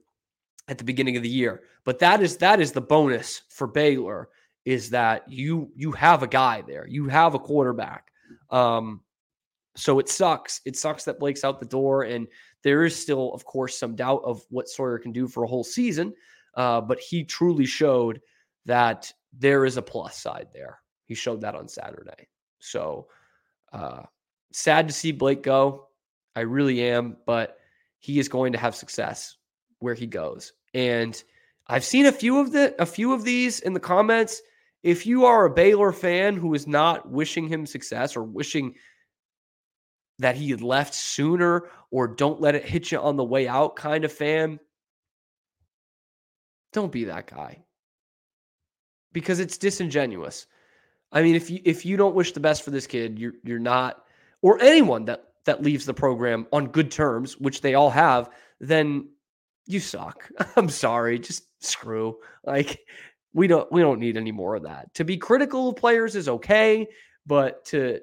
at 0.67 0.77
the 0.77 0.83
beginning 0.83 1.15
of 1.15 1.23
the 1.23 1.29
year. 1.29 1.63
But 1.85 1.99
that 1.99 2.21
is 2.21 2.35
that 2.37 2.59
is 2.59 2.73
the 2.73 2.81
bonus 2.81 3.43
for 3.47 3.67
Baylor 3.67 4.27
is 4.67 4.89
that 4.89 5.23
you 5.29 5.71
you 5.77 5.93
have 5.93 6.23
a 6.23 6.27
guy 6.27 6.61
there, 6.61 6.85
you 6.85 7.07
have 7.07 7.33
a 7.33 7.39
quarterback. 7.39 8.11
Um, 8.49 8.99
so 9.77 9.97
it 9.99 10.09
sucks. 10.09 10.59
It 10.65 10.75
sucks 10.75 11.05
that 11.05 11.19
Blake's 11.19 11.45
out 11.45 11.61
the 11.61 11.65
door, 11.65 12.03
and 12.03 12.27
there 12.63 12.83
is 12.83 12.93
still, 12.93 13.31
of 13.33 13.45
course, 13.45 13.77
some 13.77 13.95
doubt 13.95 14.23
of 14.25 14.43
what 14.49 14.67
Sawyer 14.67 14.99
can 14.99 15.13
do 15.13 15.25
for 15.25 15.45
a 15.45 15.47
whole 15.47 15.63
season. 15.63 16.13
Uh, 16.53 16.81
but 16.81 16.99
he 16.99 17.23
truly 17.23 17.65
showed 17.65 18.19
that 18.65 19.09
there 19.31 19.63
is 19.63 19.77
a 19.77 19.81
plus 19.81 20.17
side 20.17 20.49
there. 20.53 20.79
He 21.05 21.15
showed 21.15 21.39
that 21.41 21.55
on 21.55 21.69
Saturday. 21.69 22.27
So 22.59 23.07
uh, 23.71 24.01
sad 24.51 24.89
to 24.89 24.93
see 24.93 25.13
Blake 25.13 25.43
go. 25.43 25.87
I 26.35 26.41
really 26.41 26.83
am, 26.83 27.15
but 27.25 27.57
he 27.99 28.19
is 28.19 28.27
going 28.27 28.51
to 28.51 28.59
have 28.59 28.75
success 28.75 29.37
where 29.79 29.93
he 29.93 30.07
goes. 30.07 30.51
And 30.73 31.23
I've 31.67 31.85
seen 31.85 32.05
a 32.05 32.11
few 32.11 32.39
of 32.39 32.51
the 32.51 32.75
a 32.81 32.85
few 32.85 33.13
of 33.13 33.23
these 33.23 33.61
in 33.61 33.71
the 33.71 33.79
comments 33.79 34.41
if 34.87 35.05
you 35.05 35.25
are 35.25 35.43
a 35.43 35.49
Baylor 35.49 35.91
fan 35.91 36.37
who 36.37 36.53
is 36.53 36.65
not 36.65 37.11
wishing 37.11 37.45
him 37.45 37.65
success 37.65 38.15
or 38.15 38.23
wishing 38.23 38.75
that 40.19 40.37
he 40.37 40.49
had 40.49 40.61
left 40.61 40.93
sooner 40.95 41.69
or 41.91 42.07
don't 42.07 42.39
let 42.39 42.55
it 42.55 42.63
hit 42.63 42.89
you 42.89 42.97
on 42.97 43.17
the 43.17 43.23
way 43.23 43.49
out 43.49 43.75
kind 43.75 44.05
of 44.05 44.13
fan, 44.13 44.61
don't 46.71 46.89
be 46.89 47.03
that 47.03 47.27
guy. 47.27 47.65
Because 49.11 49.41
it's 49.41 49.57
disingenuous. 49.57 50.47
I 51.11 51.21
mean, 51.21 51.35
if 51.35 51.49
you 51.49 51.59
if 51.65 51.85
you 51.85 51.97
don't 51.97 52.15
wish 52.15 52.31
the 52.31 52.39
best 52.39 52.63
for 52.63 52.71
this 52.71 52.87
kid, 52.87 53.19
you're 53.19 53.33
you're 53.43 53.59
not 53.59 54.05
or 54.41 54.61
anyone 54.61 55.03
that 55.05 55.25
that 55.43 55.61
leaves 55.61 55.85
the 55.85 55.93
program 55.93 56.47
on 56.53 56.67
good 56.67 56.91
terms, 56.91 57.37
which 57.37 57.59
they 57.59 57.73
all 57.73 57.89
have, 57.89 58.29
then 58.61 59.09
you 59.65 59.81
suck. 59.81 60.29
I'm 60.55 60.69
sorry, 60.69 61.19
just 61.19 61.43
screw. 61.59 62.19
Like 62.45 62.79
we 63.37 63.45
don't 63.45 63.71
we 63.71 63.81
don't 63.81 63.99
need 63.99 64.17
any 64.17 64.31
more 64.31 64.55
of 64.55 64.63
that. 64.63 64.91
To 64.95 65.05
be 65.05 65.15
critical 65.15 65.69
of 65.69 65.75
players 65.75 66.15
is 66.15 66.27
okay, 66.27 66.87
but 67.27 67.63
to 67.65 67.99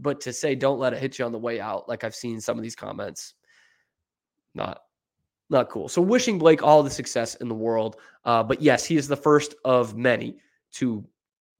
but 0.00 0.18
to 0.22 0.32
say 0.32 0.54
don't 0.54 0.78
let 0.78 0.94
it 0.94 0.98
hit 0.98 1.18
you 1.18 1.26
on 1.26 1.32
the 1.32 1.38
way 1.38 1.60
out, 1.60 1.90
like 1.90 2.04
I've 2.04 2.14
seen 2.14 2.40
some 2.40 2.56
of 2.56 2.62
these 2.62 2.74
comments, 2.74 3.34
not 4.54 4.80
not 5.50 5.68
cool. 5.68 5.90
So 5.90 6.00
wishing 6.00 6.38
Blake 6.38 6.62
all 6.62 6.82
the 6.82 6.88
success 6.88 7.34
in 7.34 7.48
the 7.48 7.54
world. 7.54 7.96
Uh, 8.24 8.42
but 8.42 8.62
yes, 8.62 8.86
he 8.86 8.96
is 8.96 9.06
the 9.06 9.16
first 9.16 9.56
of 9.66 9.94
many 9.94 10.38
to 10.72 11.04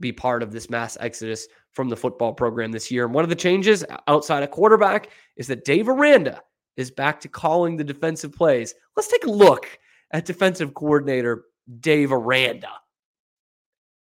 be 0.00 0.10
part 0.10 0.42
of 0.42 0.50
this 0.50 0.70
mass 0.70 0.96
exodus 1.00 1.48
from 1.72 1.90
the 1.90 1.96
football 1.96 2.32
program 2.32 2.72
this 2.72 2.90
year. 2.90 3.04
And 3.04 3.12
one 3.12 3.24
of 3.24 3.30
the 3.30 3.36
changes 3.36 3.84
outside 4.08 4.42
of 4.42 4.52
quarterback 4.52 5.10
is 5.36 5.46
that 5.48 5.66
Dave 5.66 5.90
Aranda 5.90 6.40
is 6.78 6.90
back 6.90 7.20
to 7.20 7.28
calling 7.28 7.76
the 7.76 7.84
defensive 7.84 8.32
plays. 8.32 8.74
Let's 8.96 9.08
take 9.08 9.24
a 9.24 9.30
look 9.30 9.78
at 10.12 10.24
defensive 10.24 10.72
coordinator 10.72 11.44
Dave 11.78 12.12
Aranda 12.12 12.70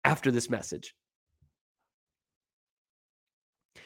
after 0.05 0.31
this 0.31 0.51
message. 0.51 0.95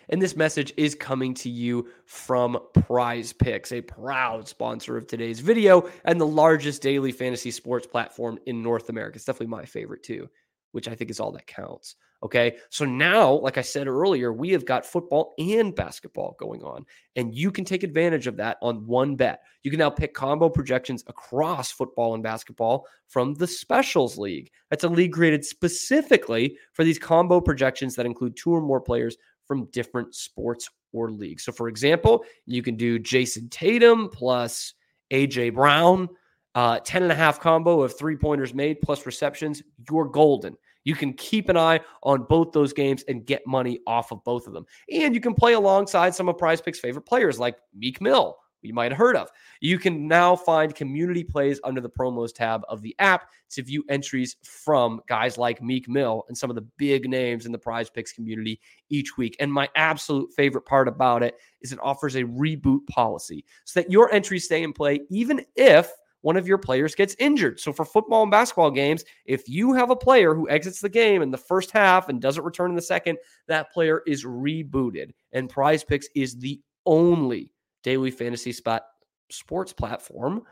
And 0.09 0.20
this 0.20 0.35
message 0.35 0.72
is 0.76 0.96
coming 0.96 1.35
to 1.35 1.48
you 1.48 1.88
from 2.04 2.59
PrizePicks, 2.74 3.72
a 3.72 3.80
proud 3.80 4.48
sponsor 4.48 4.96
of 4.96 5.06
today's 5.06 5.38
video 5.38 5.88
and 6.04 6.20
the 6.20 6.26
largest 6.26 6.83
daily 6.83 7.12
fantasy 7.12 7.52
sports 7.52 7.87
platform 7.87 8.38
in 8.46 8.61
North 8.62 8.88
America. 8.88 9.16
It's 9.16 9.24
definitely 9.24 9.46
my 9.46 9.64
favorite 9.64 10.02
too, 10.02 10.28
which 10.72 10.88
I 10.88 10.96
think 10.96 11.11
is 11.11 11.20
all 11.20 11.30
that 11.33 11.46
counts. 11.46 11.94
Okay. 12.22 12.56
So 12.68 12.85
now, 12.85 13.33
like 13.33 13.56
I 13.56 13.62
said 13.62 13.88
earlier, 13.88 14.33
we 14.33 14.50
have 14.50 14.66
got 14.66 14.85
football 14.85 15.33
and 15.38 15.74
basketball 15.74 16.37
going 16.38 16.62
on, 16.62 16.85
and 17.16 17.35
you 17.35 17.50
can 17.50 17.64
take 17.64 17.83
advantage 17.83 18.26
of 18.26 18.37
that 18.37 18.59
on 18.61 18.87
one 18.87 19.16
bet. 19.16 19.40
You 19.62 19.70
can 19.70 19.78
now 19.78 19.88
pick 19.88 20.12
combo 20.12 20.50
projections 20.50 21.02
across 21.06 21.72
football 21.72 22.12
and 22.14 22.22
basketball 22.22 22.87
from 23.09 23.35
the 23.35 23.46
Specials 23.46 24.18
League. 24.18 24.50
That's 24.68 24.85
a 24.85 24.88
league 24.88 25.14
created 25.14 25.44
specifically 25.46 26.59
for 26.74 26.85
these 26.85 26.98
combo 26.98 27.40
projections 27.40 27.94
that 27.96 28.06
include 28.06 28.37
two 28.37 28.50
or 28.50 28.61
more 28.61 28.80
players 28.83 29.16
from 29.46 29.66
different 29.72 30.14
sports 30.14 30.68
or 30.92 31.11
leagues. 31.11 31.44
So, 31.44 31.52
for 31.52 31.68
example, 31.68 32.24
you 32.44 32.62
can 32.62 32.76
do 32.76 32.98
Jayson 32.98 33.48
Tatum 33.50 34.11
plus 34.11 34.74
AJ 35.11 35.54
Brown, 35.54 36.09
uh, 36.54 36.80
10 36.80 37.02
and 37.02 37.12
a 37.12 37.14
half 37.14 37.40
combo 37.40 37.83
of 37.83 37.96
three 37.96 38.16
pointers 38.16 38.54
made 38.54 38.80
plus 38.83 39.06
receptions. 39.06 39.62
You're 39.90 40.06
golden. 40.06 40.56
You 40.84 40.94
can 40.94 41.12
keep 41.12 41.48
an 41.48 41.56
eye 41.56 41.80
on 42.02 42.24
both 42.24 42.52
those 42.52 42.72
games 42.72 43.04
and 43.08 43.26
get 43.26 43.46
money 43.46 43.80
off 43.86 44.12
of 44.12 44.22
both 44.24 44.46
of 44.46 44.52
them. 44.52 44.66
And 44.90 45.14
you 45.14 45.20
can 45.20 45.34
play 45.34 45.52
alongside 45.52 46.14
some 46.14 46.28
of 46.28 46.36
PrizePicks' 46.36 46.76
favorite 46.76 47.06
players 47.06 47.38
like 47.38 47.56
Meek 47.74 48.00
Mill, 48.00 48.36
you 48.62 48.74
might 48.74 48.90
have 48.90 48.98
heard 48.98 49.16
of. 49.16 49.28
You 49.60 49.78
can 49.78 50.06
now 50.06 50.36
find 50.36 50.74
community 50.74 51.24
plays 51.24 51.60
under 51.64 51.80
the 51.80 51.88
promos 51.88 52.34
tab 52.34 52.62
of 52.68 52.82
the 52.82 52.94
app 52.98 53.30
to 53.50 53.62
view 53.62 53.84
entries 53.88 54.36
from 54.42 55.00
guys 55.08 55.38
like 55.38 55.62
Meek 55.62 55.88
Mill 55.88 56.24
and 56.28 56.36
some 56.36 56.50
of 56.50 56.56
the 56.56 56.66
big 56.76 57.08
names 57.08 57.46
in 57.46 57.52
the 57.52 57.58
PrizePicks 57.58 58.14
community 58.14 58.60
each 58.90 59.16
week. 59.16 59.36
And 59.40 59.52
my 59.52 59.68
absolute 59.76 60.32
favorite 60.34 60.66
part 60.66 60.88
about 60.88 61.22
it 61.22 61.36
is 61.62 61.72
it 61.72 61.78
offers 61.82 62.16
a 62.16 62.24
reboot 62.24 62.86
policy 62.88 63.44
so 63.64 63.80
that 63.80 63.90
your 63.90 64.12
entries 64.12 64.44
stay 64.44 64.62
in 64.62 64.72
play 64.72 65.00
even 65.10 65.44
if 65.56 65.90
one 66.22 66.37
of 66.37 66.46
your 66.46 66.59
players 66.59 66.94
gets 66.94 67.16
injured. 67.18 67.61
So 67.61 67.72
for 67.72 67.85
football 67.85 68.22
and 68.22 68.30
basketball 68.30 68.70
games, 68.70 69.04
if 69.24 69.48
you 69.48 69.72
have 69.72 69.90
a 69.90 69.96
player 69.96 70.35
who 70.35 70.48
exits 70.48 70.80
the 70.80 70.88
game 70.88 71.22
in 71.22 71.30
the 71.30 71.38
first 71.38 71.70
half 71.70 72.09
and 72.09 72.20
doesn't 72.20 72.44
return 72.44 72.70
in 72.70 72.76
the 72.76 72.83
second, 72.83 73.18
that 73.48 73.72
player 73.72 74.02
is 74.06 74.24
rebooted. 74.24 75.11
And 75.33 75.52
PrizePicks 75.52 76.06
is 76.14 76.37
the 76.37 76.61
only 76.87 77.50
daily 77.83 78.11
fantasy 78.11 78.52
spot 78.52 78.83
sports 79.30 79.72
platform 79.72 80.42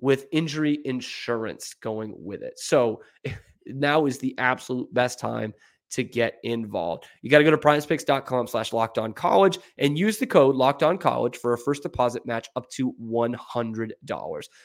with 0.00 0.26
injury 0.32 0.80
insurance 0.84 1.74
going 1.74 2.14
with 2.16 2.42
it. 2.42 2.58
So 2.58 3.02
now 3.66 4.06
is 4.06 4.18
the 4.18 4.34
absolute 4.38 4.92
best 4.92 5.20
time 5.20 5.54
to 5.92 6.02
get 6.02 6.38
involved. 6.42 7.04
You 7.20 7.30
got 7.30 7.38
to 7.38 7.44
go 7.44 7.50
to 7.50 7.58
prizepicks.com 7.58 8.46
slash 8.46 8.72
locked 8.72 8.98
on 8.98 9.12
college 9.12 9.58
and 9.78 9.98
use 9.98 10.18
the 10.18 10.26
code 10.26 10.56
locked 10.56 10.82
on 10.82 10.98
college 10.98 11.36
for 11.36 11.52
a 11.52 11.58
first 11.58 11.82
deposit 11.82 12.26
match 12.26 12.48
up 12.56 12.68
to 12.70 12.94
$100. 13.00 13.92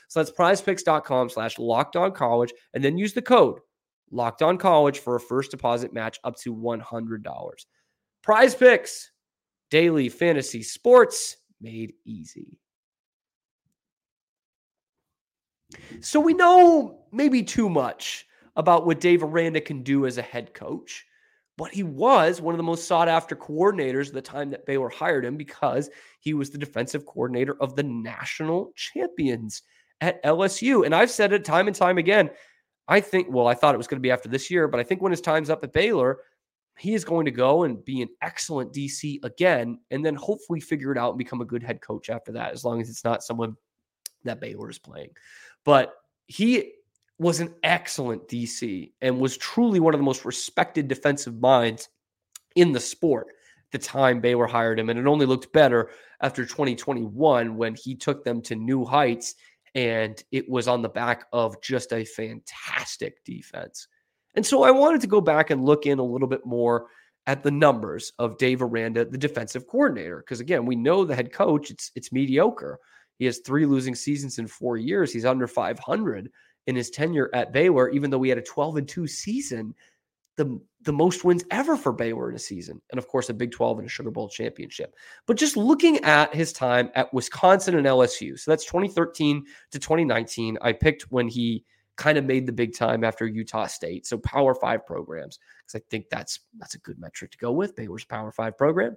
So 0.07 0.19
that's 0.19 0.31
prizepicks.com 0.31 1.29
slash 1.29 1.59
locked 1.59 1.95
on 1.95 2.13
college 2.13 2.53
and 2.73 2.83
then 2.83 2.97
use 2.97 3.13
the 3.13 3.21
code 3.21 3.59
locked 4.09 4.41
on 4.41 4.57
college 4.57 4.99
for 4.99 5.15
a 5.15 5.19
first 5.19 5.51
deposit 5.51 5.93
match 5.93 6.17
up 6.23 6.37
to 6.37 6.55
$100. 6.55 7.23
PrizePicks, 8.25 9.05
daily 9.69 10.09
fantasy 10.09 10.63
sports 10.63 11.37
made 11.61 11.93
easy. 12.05 12.57
So 15.99 16.21
we 16.21 16.33
know 16.33 17.01
maybe 17.11 17.43
too 17.43 17.69
much 17.69 18.25
about 18.55 18.85
what 18.85 19.01
Dave 19.01 19.23
Aranda 19.23 19.59
can 19.59 19.83
do 19.83 20.05
as 20.05 20.17
a 20.17 20.21
head 20.21 20.53
coach 20.53 21.05
but 21.57 21.71
he 21.71 21.83
was 21.83 22.39
one 22.39 22.53
of 22.53 22.57
the 22.57 22.63
most 22.63 22.87
sought 22.87 23.07
after 23.07 23.35
coordinators 23.35 24.07
at 24.07 24.13
the 24.13 24.21
time 24.21 24.51
that 24.51 24.65
Baylor 24.65 24.89
hired 24.89 25.25
him 25.25 25.37
because 25.37 25.89
he 26.19 26.33
was 26.33 26.51
the 26.51 26.57
defensive 26.57 27.05
coordinator 27.05 27.57
of 27.61 27.75
the 27.75 27.83
national 27.83 28.71
champions 28.75 29.63
at 30.01 30.23
LSU. 30.23 30.85
And 30.85 30.93
I've 30.93 31.09
said 31.09 31.33
it 31.33 31.43
time 31.43 31.67
and 31.67 31.75
time 31.75 31.97
again. 31.97 32.29
I 32.87 33.01
think, 33.01 33.27
well, 33.29 33.47
I 33.47 33.55
thought 33.55 33.73
it 33.73 33.79
was 33.79 33.87
going 33.87 33.99
to 33.99 34.05
be 34.05 34.11
after 34.11 34.29
this 34.29 34.49
year, 34.51 34.67
but 34.67 34.79
I 34.79 34.83
think 34.83 35.01
when 35.01 35.11
his 35.11 35.19
time's 35.19 35.49
up 35.49 35.63
at 35.63 35.73
Baylor, 35.73 36.19
he 36.77 36.93
is 36.93 37.03
going 37.03 37.25
to 37.25 37.31
go 37.31 37.63
and 37.63 37.83
be 37.83 38.03
an 38.03 38.09
excellent 38.21 38.71
DC 38.71 39.23
again, 39.25 39.79
and 39.89 40.05
then 40.05 40.15
hopefully 40.15 40.59
figure 40.59 40.91
it 40.91 40.97
out 40.97 41.09
and 41.09 41.17
become 41.17 41.41
a 41.41 41.45
good 41.45 41.63
head 41.63 41.81
coach 41.81 42.09
after 42.09 42.31
that, 42.33 42.53
as 42.53 42.63
long 42.63 42.79
as 42.79 42.89
it's 42.89 43.03
not 43.03 43.23
someone 43.23 43.57
that 44.23 44.39
Baylor 44.39 44.69
is 44.69 44.77
playing. 44.77 45.09
But 45.65 45.95
he 46.27 46.73
was 47.19 47.39
an 47.39 47.53
excellent 47.63 48.27
DC 48.27 48.91
and 49.01 49.19
was 49.19 49.37
truly 49.37 49.79
one 49.79 49.93
of 49.93 49.99
the 49.99 50.05
most 50.05 50.25
respected 50.25 50.87
defensive 50.87 51.39
minds 51.39 51.89
in 52.55 52.71
the 52.71 52.79
sport 52.79 53.27
the 53.71 53.77
time 53.77 54.21
Baylor 54.21 54.47
hired 54.47 54.79
him. 54.79 54.89
And 54.89 54.99
it 54.99 55.07
only 55.07 55.25
looked 55.25 55.51
better 55.51 55.89
after 56.21 56.45
2021 56.45 57.55
when 57.55 57.75
he 57.75 57.95
took 57.95 58.23
them 58.23 58.41
to 58.43 58.55
new 58.55 58.85
heights. 58.85 59.35
And 59.75 60.21
it 60.31 60.49
was 60.49 60.67
on 60.67 60.81
the 60.81 60.89
back 60.89 61.25
of 61.33 61.61
just 61.61 61.91
a 61.91 62.05
fantastic 62.05 63.23
defense. 63.25 63.87
And 64.35 64.45
so 64.45 64.63
I 64.63 64.71
wanted 64.71 65.01
to 65.01 65.07
go 65.07 65.21
back 65.21 65.49
and 65.49 65.65
look 65.65 65.85
in 65.85 65.99
a 65.99 66.03
little 66.03 66.27
bit 66.27 66.45
more 66.45 66.87
at 67.25 67.43
the 67.43 67.51
numbers 67.51 68.13
of 68.19 68.37
Dave 68.37 68.61
Aranda, 68.61 69.03
the 69.03 69.17
defensive 69.17 69.67
coordinator. 69.67 70.19
Because 70.19 70.39
again, 70.39 70.65
we 70.65 70.75
know 70.75 71.03
the 71.03 71.15
head 71.15 71.33
coach, 71.33 71.69
it's 71.69 71.91
it's 71.95 72.11
mediocre. 72.11 72.79
He 73.17 73.25
has 73.25 73.39
three 73.39 73.65
losing 73.65 73.95
seasons 73.95 74.39
in 74.39 74.47
four 74.47 74.77
years. 74.77 75.11
He's 75.11 75.25
under 75.25 75.47
500 75.47 76.29
in 76.67 76.75
his 76.75 76.89
tenure 76.89 77.29
at 77.33 77.51
Baylor, 77.51 77.89
even 77.89 78.09
though 78.09 78.17
we 78.17 78.29
had 78.29 78.37
a 78.37 78.43
12 78.43 78.77
and 78.77 78.87
2 78.87 79.07
season, 79.07 79.73
the, 80.35 80.59
the 80.83 80.93
most 80.93 81.23
wins 81.23 81.43
ever 81.49 81.75
for 81.75 81.91
Baylor 81.91 82.29
in 82.29 82.35
a 82.35 82.39
season. 82.39 82.79
And 82.91 82.99
of 82.99 83.07
course, 83.07 83.29
a 83.29 83.33
Big 83.33 83.51
12 83.51 83.79
and 83.79 83.87
a 83.87 83.89
Sugar 83.89 84.11
Bowl 84.11 84.29
championship. 84.29 84.95
But 85.25 85.37
just 85.37 85.57
looking 85.57 85.97
at 86.03 86.35
his 86.35 86.53
time 86.53 86.91
at 86.93 87.11
Wisconsin 87.13 87.75
and 87.75 87.87
LSU, 87.87 88.37
so 88.37 88.51
that's 88.51 88.65
2013 88.65 89.45
to 89.71 89.79
2019. 89.79 90.57
I 90.61 90.73
picked 90.73 91.03
when 91.11 91.27
he 91.27 91.65
kind 91.95 92.17
of 92.17 92.25
made 92.25 92.45
the 92.45 92.53
big 92.53 92.75
time 92.75 93.03
after 93.03 93.25
Utah 93.25 93.65
State. 93.65 94.05
So 94.05 94.19
Power 94.19 94.53
Five 94.53 94.85
programs, 94.85 95.39
because 95.65 95.81
I 95.81 95.83
think 95.89 96.09
that's 96.09 96.41
that's 96.59 96.75
a 96.75 96.79
good 96.79 96.99
metric 96.99 97.31
to 97.31 97.37
go 97.37 97.51
with. 97.51 97.75
Baylor's 97.75 98.05
Power 98.05 98.31
Five 98.31 98.57
program. 98.57 98.95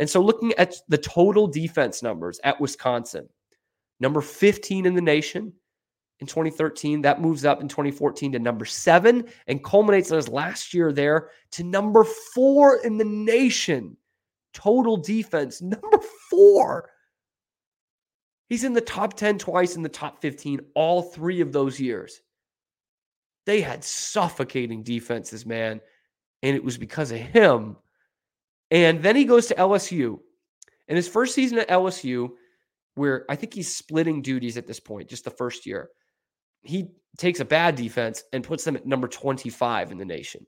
And 0.00 0.10
so 0.10 0.20
looking 0.20 0.52
at 0.54 0.74
the 0.88 0.98
total 0.98 1.46
defense 1.46 2.02
numbers 2.02 2.40
at 2.42 2.60
Wisconsin, 2.60 3.28
number 4.00 4.20
15 4.20 4.86
in 4.86 4.94
the 4.94 5.02
nation, 5.02 5.52
in 6.20 6.26
2013. 6.26 7.02
That 7.02 7.20
moves 7.20 7.44
up 7.44 7.60
in 7.60 7.68
2014 7.68 8.32
to 8.32 8.38
number 8.38 8.64
seven 8.64 9.24
and 9.46 9.64
culminates 9.64 10.10
in 10.10 10.16
his 10.16 10.28
last 10.28 10.72
year 10.74 10.92
there 10.92 11.30
to 11.52 11.64
number 11.64 12.04
four 12.34 12.76
in 12.76 12.98
the 12.98 13.04
nation. 13.04 13.96
Total 14.52 14.96
defense, 14.96 15.62
number 15.62 15.98
four. 16.30 16.90
He's 18.48 18.64
in 18.64 18.72
the 18.72 18.80
top 18.80 19.14
10 19.14 19.38
twice, 19.38 19.76
in 19.76 19.82
the 19.82 19.88
top 19.88 20.20
15, 20.20 20.60
all 20.74 21.02
three 21.02 21.40
of 21.40 21.52
those 21.52 21.78
years. 21.78 22.20
They 23.46 23.60
had 23.60 23.84
suffocating 23.84 24.82
defenses, 24.82 25.46
man. 25.46 25.80
And 26.42 26.56
it 26.56 26.64
was 26.64 26.76
because 26.76 27.12
of 27.12 27.18
him. 27.18 27.76
And 28.70 29.02
then 29.02 29.14
he 29.14 29.24
goes 29.24 29.46
to 29.46 29.54
LSU. 29.54 30.18
And 30.88 30.96
his 30.96 31.08
first 31.08 31.34
season 31.34 31.58
at 31.58 31.68
LSU, 31.68 32.30
where 32.96 33.24
I 33.28 33.36
think 33.36 33.54
he's 33.54 33.74
splitting 33.74 34.20
duties 34.20 34.56
at 34.56 34.66
this 34.66 34.80
point, 34.80 35.08
just 35.08 35.24
the 35.24 35.30
first 35.30 35.64
year 35.64 35.90
he 36.62 36.90
takes 37.18 37.40
a 37.40 37.44
bad 37.44 37.74
defense 37.74 38.22
and 38.32 38.44
puts 38.44 38.64
them 38.64 38.76
at 38.76 38.86
number 38.86 39.08
25 39.08 39.92
in 39.92 39.98
the 39.98 40.04
nation. 40.04 40.46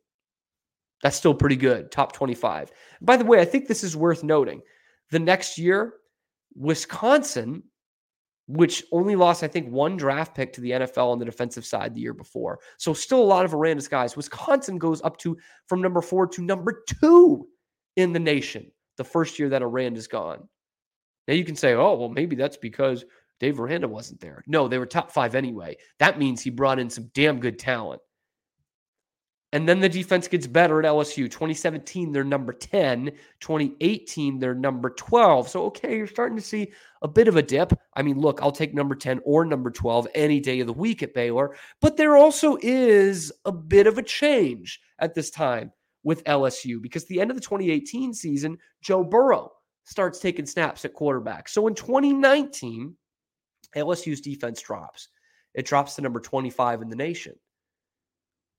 That's 1.02 1.16
still 1.16 1.34
pretty 1.34 1.56
good, 1.56 1.90
top 1.90 2.12
25. 2.12 2.70
By 3.00 3.16
the 3.16 3.24
way, 3.24 3.40
I 3.40 3.44
think 3.44 3.66
this 3.66 3.82
is 3.82 3.96
worth 3.96 4.22
noting. 4.22 4.62
The 5.10 5.18
next 5.18 5.58
year, 5.58 5.94
Wisconsin, 6.54 7.64
which 8.46 8.84
only 8.92 9.16
lost, 9.16 9.42
I 9.42 9.48
think, 9.48 9.68
one 9.68 9.96
draft 9.96 10.34
pick 10.34 10.52
to 10.52 10.60
the 10.60 10.70
NFL 10.70 11.10
on 11.10 11.18
the 11.18 11.24
defensive 11.24 11.64
side 11.64 11.94
the 11.94 12.00
year 12.00 12.14
before. 12.14 12.60
So 12.78 12.92
still 12.92 13.20
a 13.20 13.24
lot 13.24 13.44
of 13.44 13.54
Aranda's 13.54 13.88
guys. 13.88 14.16
Wisconsin 14.16 14.78
goes 14.78 15.02
up 15.02 15.16
to 15.18 15.36
from 15.66 15.82
number 15.82 16.00
four 16.00 16.26
to 16.28 16.42
number 16.42 16.82
two 17.00 17.48
in 17.96 18.12
the 18.12 18.20
nation 18.20 18.70
the 18.96 19.04
first 19.04 19.38
year 19.38 19.48
that 19.48 19.62
Aranda's 19.62 20.06
gone. 20.06 20.48
Now 21.26 21.34
you 21.34 21.44
can 21.44 21.56
say, 21.56 21.74
oh, 21.74 21.94
well, 21.94 22.08
maybe 22.08 22.36
that's 22.36 22.56
because 22.56 23.04
Dave 23.42 23.58
Aranda 23.58 23.88
wasn't 23.88 24.20
there. 24.20 24.44
No, 24.46 24.68
they 24.68 24.78
were 24.78 24.86
top 24.86 25.10
five 25.10 25.34
anyway. 25.34 25.76
That 25.98 26.16
means 26.16 26.40
he 26.40 26.48
brought 26.48 26.78
in 26.78 26.88
some 26.88 27.10
damn 27.12 27.40
good 27.40 27.58
talent. 27.58 28.00
And 29.52 29.68
then 29.68 29.80
the 29.80 29.88
defense 29.88 30.28
gets 30.28 30.46
better 30.46 30.78
at 30.78 30.86
LSU. 30.86 31.28
2017, 31.28 32.12
they're 32.12 32.22
number 32.22 32.52
10. 32.52 33.10
2018, 33.40 34.38
they're 34.38 34.54
number 34.54 34.90
12. 34.90 35.48
So, 35.48 35.64
okay, 35.64 35.96
you're 35.96 36.06
starting 36.06 36.38
to 36.38 36.42
see 36.42 36.70
a 37.02 37.08
bit 37.08 37.26
of 37.26 37.34
a 37.34 37.42
dip. 37.42 37.72
I 37.96 38.02
mean, 38.02 38.16
look, 38.16 38.40
I'll 38.40 38.52
take 38.52 38.74
number 38.74 38.94
10 38.94 39.20
or 39.24 39.44
number 39.44 39.72
12 39.72 40.06
any 40.14 40.38
day 40.38 40.60
of 40.60 40.68
the 40.68 40.72
week 40.72 41.02
at 41.02 41.12
Baylor. 41.12 41.56
But 41.80 41.96
there 41.96 42.16
also 42.16 42.56
is 42.62 43.32
a 43.44 43.50
bit 43.50 43.88
of 43.88 43.98
a 43.98 44.04
change 44.04 44.80
at 45.00 45.14
this 45.14 45.30
time 45.30 45.72
with 46.04 46.22
LSU 46.24 46.80
because 46.80 47.06
the 47.06 47.20
end 47.20 47.32
of 47.32 47.36
the 47.36 47.42
2018 47.42 48.14
season, 48.14 48.56
Joe 48.82 49.02
Burrow 49.02 49.50
starts 49.82 50.20
taking 50.20 50.46
snaps 50.46 50.84
at 50.84 50.94
quarterback. 50.94 51.48
So 51.48 51.66
in 51.66 51.74
2019, 51.74 52.96
LSU's 53.76 54.20
defense 54.20 54.60
drops. 54.60 55.08
It 55.54 55.66
drops 55.66 55.96
to 55.96 56.02
number 56.02 56.20
25 56.20 56.82
in 56.82 56.88
the 56.88 56.96
nation. 56.96 57.34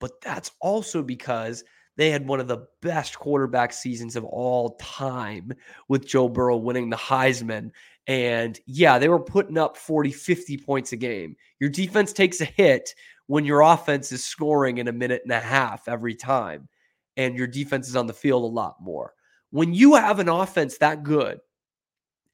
But 0.00 0.20
that's 0.20 0.50
also 0.60 1.02
because 1.02 1.64
they 1.96 2.10
had 2.10 2.26
one 2.26 2.40
of 2.40 2.48
the 2.48 2.66
best 2.82 3.18
quarterback 3.18 3.72
seasons 3.72 4.16
of 4.16 4.24
all 4.24 4.76
time 4.76 5.52
with 5.88 6.06
Joe 6.06 6.28
Burrow 6.28 6.56
winning 6.56 6.90
the 6.90 6.96
Heisman. 6.96 7.70
And 8.06 8.58
yeah, 8.66 8.98
they 8.98 9.08
were 9.08 9.20
putting 9.20 9.56
up 9.58 9.76
40, 9.76 10.10
50 10.10 10.58
points 10.58 10.92
a 10.92 10.96
game. 10.96 11.36
Your 11.60 11.70
defense 11.70 12.12
takes 12.12 12.40
a 12.40 12.46
hit 12.46 12.94
when 13.26 13.44
your 13.44 13.60
offense 13.60 14.12
is 14.12 14.24
scoring 14.24 14.78
in 14.78 14.88
a 14.88 14.92
minute 14.92 15.22
and 15.24 15.32
a 15.32 15.40
half 15.40 15.88
every 15.88 16.14
time, 16.14 16.68
and 17.16 17.36
your 17.36 17.46
defense 17.46 17.88
is 17.88 17.96
on 17.96 18.06
the 18.06 18.12
field 18.12 18.42
a 18.42 18.46
lot 18.46 18.76
more. 18.80 19.14
When 19.50 19.72
you 19.72 19.94
have 19.94 20.18
an 20.18 20.28
offense 20.28 20.78
that 20.78 21.04
good, 21.04 21.38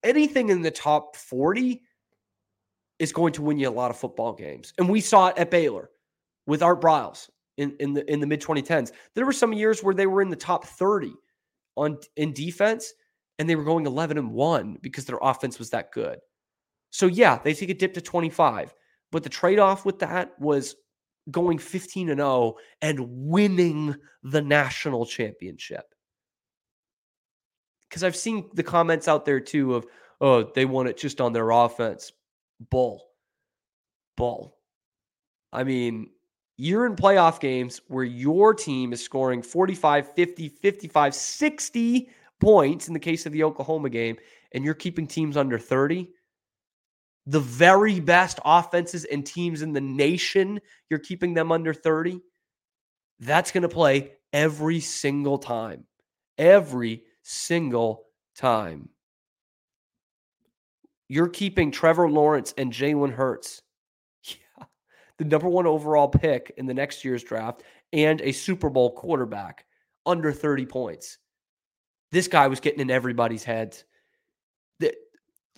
anything 0.02 0.48
in 0.48 0.62
the 0.62 0.70
top 0.70 1.14
40 1.16 1.82
is 3.00 3.12
going 3.12 3.32
to 3.32 3.42
win 3.42 3.58
you 3.58 3.68
a 3.68 3.70
lot 3.70 3.90
of 3.90 3.96
football 3.96 4.34
games. 4.34 4.72
And 4.78 4.88
we 4.88 5.00
saw 5.00 5.28
it 5.28 5.38
at 5.38 5.50
Baylor 5.50 5.90
with 6.46 6.62
Art 6.62 6.80
Briles 6.80 7.28
in, 7.56 7.74
in 7.80 7.94
the 7.94 8.08
in 8.12 8.20
the 8.20 8.26
mid 8.26 8.40
2010s. 8.40 8.92
There 9.14 9.26
were 9.26 9.32
some 9.32 9.52
years 9.52 9.82
where 9.82 9.94
they 9.94 10.06
were 10.06 10.22
in 10.22 10.28
the 10.28 10.36
top 10.36 10.66
30 10.66 11.12
on 11.76 11.98
in 12.16 12.32
defense 12.32 12.92
and 13.38 13.48
they 13.48 13.56
were 13.56 13.64
going 13.64 13.86
11 13.86 14.18
and 14.18 14.32
1 14.32 14.78
because 14.82 15.06
their 15.06 15.18
offense 15.22 15.58
was 15.58 15.70
that 15.70 15.92
good. 15.92 16.18
So 16.90 17.06
yeah, 17.06 17.38
they 17.42 17.54
take 17.54 17.70
a 17.70 17.74
dip 17.74 17.94
to 17.94 18.00
25, 18.00 18.74
but 19.10 19.22
the 19.22 19.28
trade-off 19.28 19.86
with 19.86 19.98
that 20.00 20.38
was 20.38 20.76
going 21.30 21.58
15 21.58 22.10
and 22.10 22.18
0 22.18 22.56
and 22.82 22.98
winning 23.08 23.96
the 24.22 24.42
national 24.42 25.06
championship. 25.06 25.94
Cuz 27.90 28.04
I've 28.04 28.16
seen 28.16 28.50
the 28.52 28.62
comments 28.62 29.08
out 29.08 29.24
there 29.24 29.40
too 29.40 29.74
of 29.74 29.86
oh, 30.20 30.42
they 30.54 30.66
won 30.66 30.86
it 30.86 30.98
just 30.98 31.20
on 31.22 31.32
their 31.32 31.50
offense. 31.50 32.12
Bull. 32.70 33.06
Bull. 34.16 34.56
I 35.52 35.64
mean, 35.64 36.10
you're 36.56 36.86
in 36.86 36.94
playoff 36.94 37.40
games 37.40 37.80
where 37.88 38.04
your 38.04 38.52
team 38.52 38.92
is 38.92 39.02
scoring 39.02 39.42
45, 39.42 40.12
50, 40.12 40.48
55, 40.48 41.14
60 41.14 42.10
points 42.38 42.88
in 42.88 42.94
the 42.94 43.00
case 43.00 43.26
of 43.26 43.32
the 43.32 43.44
Oklahoma 43.44 43.88
game, 43.88 44.16
and 44.52 44.64
you're 44.64 44.74
keeping 44.74 45.06
teams 45.06 45.36
under 45.36 45.58
30. 45.58 46.10
The 47.26 47.40
very 47.40 48.00
best 48.00 48.40
offenses 48.44 49.04
and 49.04 49.24
teams 49.24 49.62
in 49.62 49.72
the 49.72 49.80
nation, 49.80 50.60
you're 50.88 50.98
keeping 50.98 51.34
them 51.34 51.52
under 51.52 51.72
30. 51.72 52.20
That's 53.20 53.52
going 53.52 53.62
to 53.62 53.68
play 53.68 54.12
every 54.32 54.80
single 54.80 55.38
time. 55.38 55.84
Every 56.38 57.04
single 57.22 58.04
time. 58.36 58.88
You're 61.10 61.28
keeping 61.28 61.72
Trevor 61.72 62.08
Lawrence 62.08 62.54
and 62.56 62.72
Jalen 62.72 63.12
Hurts 63.12 63.62
the 65.18 65.24
number 65.24 65.48
one 65.48 65.66
overall 65.66 66.06
pick 66.06 66.54
in 66.56 66.66
the 66.66 66.72
next 66.72 67.04
year's 67.04 67.24
draft, 67.24 67.64
and 67.92 68.20
a 68.20 68.30
Super 68.30 68.70
Bowl 68.70 68.92
quarterback 68.92 69.66
under 70.06 70.30
30 70.30 70.66
points. 70.66 71.18
This 72.12 72.28
guy 72.28 72.46
was 72.46 72.60
getting 72.60 72.78
in 72.78 72.92
everybody's 72.92 73.42
heads. 73.42 73.82
The, 74.78 74.94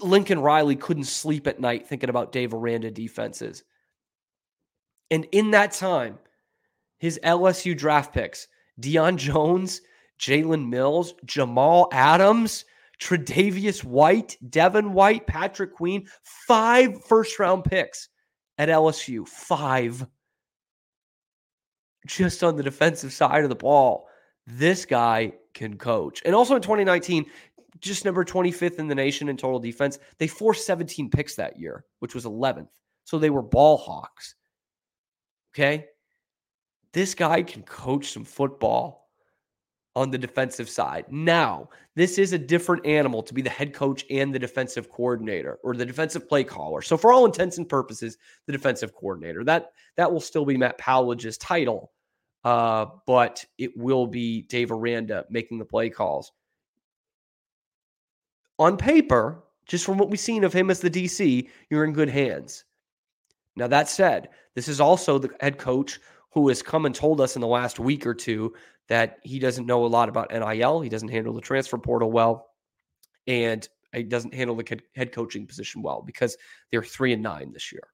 Lincoln 0.00 0.40
Riley 0.40 0.74
couldn't 0.74 1.04
sleep 1.04 1.46
at 1.46 1.60
night 1.60 1.86
thinking 1.86 2.08
about 2.08 2.32
Dave 2.32 2.54
Aranda 2.54 2.90
defenses. 2.90 3.62
And 5.10 5.26
in 5.32 5.50
that 5.50 5.72
time, 5.72 6.18
his 6.98 7.20
LSU 7.22 7.76
draft 7.76 8.14
picks, 8.14 8.48
Deion 8.80 9.16
Jones, 9.16 9.82
Jalen 10.18 10.70
Mills, 10.70 11.12
Jamal 11.26 11.90
Adams, 11.92 12.64
Tre'Davious 13.02 13.82
White, 13.82 14.36
Devin 14.48 14.92
White, 14.92 15.26
Patrick 15.26 15.74
Queen, 15.74 16.06
five 16.22 17.04
first 17.04 17.38
round 17.38 17.64
picks 17.64 18.08
at 18.58 18.68
LSU, 18.68 19.26
five 19.26 20.06
just 22.06 22.44
on 22.44 22.56
the 22.56 22.62
defensive 22.62 23.12
side 23.12 23.42
of 23.42 23.48
the 23.48 23.56
ball. 23.56 24.08
This 24.46 24.84
guy 24.84 25.32
can 25.52 25.78
coach. 25.78 26.22
And 26.24 26.34
also 26.34 26.54
in 26.54 26.62
2019, 26.62 27.26
just 27.80 28.04
number 28.04 28.24
25th 28.24 28.78
in 28.78 28.86
the 28.86 28.94
nation 28.94 29.28
in 29.28 29.36
total 29.36 29.58
defense. 29.58 29.98
They 30.18 30.28
forced 30.28 30.66
17 30.66 31.10
picks 31.10 31.34
that 31.36 31.58
year, 31.58 31.84
which 31.98 32.14
was 32.14 32.24
11th. 32.24 32.68
So 33.04 33.18
they 33.18 33.30
were 33.30 33.42
ball 33.42 33.76
hawks. 33.76 34.36
Okay. 35.54 35.86
This 36.92 37.14
guy 37.14 37.42
can 37.42 37.62
coach 37.62 38.12
some 38.12 38.24
football 38.24 39.01
on 39.94 40.10
the 40.10 40.18
defensive 40.18 40.68
side. 40.68 41.04
Now, 41.10 41.68
this 41.94 42.18
is 42.18 42.32
a 42.32 42.38
different 42.38 42.86
animal 42.86 43.22
to 43.22 43.34
be 43.34 43.42
the 43.42 43.50
head 43.50 43.74
coach 43.74 44.04
and 44.10 44.34
the 44.34 44.38
defensive 44.38 44.90
coordinator 44.90 45.58
or 45.62 45.74
the 45.74 45.84
defensive 45.84 46.28
play 46.28 46.44
caller. 46.44 46.80
So 46.80 46.96
for 46.96 47.12
all 47.12 47.26
intents 47.26 47.58
and 47.58 47.68
purposes, 47.68 48.16
the 48.46 48.52
defensive 48.52 48.94
coordinator. 48.94 49.44
That 49.44 49.72
that 49.96 50.10
will 50.10 50.20
still 50.20 50.46
be 50.46 50.56
Matt 50.56 50.78
Powledge's 50.78 51.36
title. 51.38 51.92
Uh, 52.44 52.86
but 53.06 53.44
it 53.58 53.76
will 53.76 54.06
be 54.06 54.42
Dave 54.42 54.72
Aranda 54.72 55.24
making 55.30 55.58
the 55.58 55.64
play 55.64 55.90
calls. 55.90 56.32
On 58.58 58.76
paper, 58.76 59.44
just 59.66 59.84
from 59.84 59.96
what 59.96 60.10
we've 60.10 60.18
seen 60.18 60.42
of 60.42 60.52
him 60.52 60.70
as 60.70 60.80
the 60.80 60.90
DC, 60.90 61.48
you're 61.70 61.84
in 61.84 61.92
good 61.92 62.08
hands. 62.08 62.64
Now, 63.54 63.68
that 63.68 63.88
said, 63.88 64.30
this 64.54 64.66
is 64.66 64.80
also 64.80 65.18
the 65.18 65.30
head 65.40 65.58
coach 65.58 66.00
who 66.32 66.48
has 66.48 66.62
come 66.62 66.86
and 66.86 66.94
told 66.94 67.20
us 67.20 67.36
in 67.36 67.40
the 67.40 67.46
last 67.46 67.78
week 67.78 68.06
or 68.06 68.14
two 68.14 68.54
that 68.88 69.18
he 69.22 69.38
doesn't 69.38 69.66
know 69.66 69.84
a 69.84 69.86
lot 69.86 70.08
about 70.08 70.32
NIL. 70.32 70.80
He 70.80 70.88
doesn't 70.88 71.08
handle 71.08 71.34
the 71.34 71.40
transfer 71.40 71.78
portal 71.78 72.10
well, 72.10 72.48
and 73.26 73.66
he 73.94 74.02
doesn't 74.02 74.34
handle 74.34 74.56
the 74.56 74.80
head 74.96 75.12
coaching 75.12 75.46
position 75.46 75.82
well 75.82 76.02
because 76.02 76.36
they're 76.70 76.82
three 76.82 77.12
and 77.12 77.22
nine 77.22 77.52
this 77.52 77.72
year. 77.72 77.88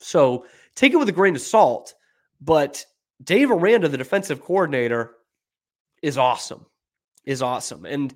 So 0.00 0.46
take 0.74 0.92
it 0.92 0.96
with 0.96 1.08
a 1.08 1.12
grain 1.12 1.36
of 1.36 1.40
salt. 1.40 1.94
But 2.40 2.84
Dave 3.22 3.50
Aranda, 3.50 3.88
the 3.88 3.96
defensive 3.96 4.42
coordinator, 4.42 5.12
is 6.02 6.18
awesome. 6.18 6.66
Is 7.24 7.40
awesome. 7.40 7.86
And 7.86 8.12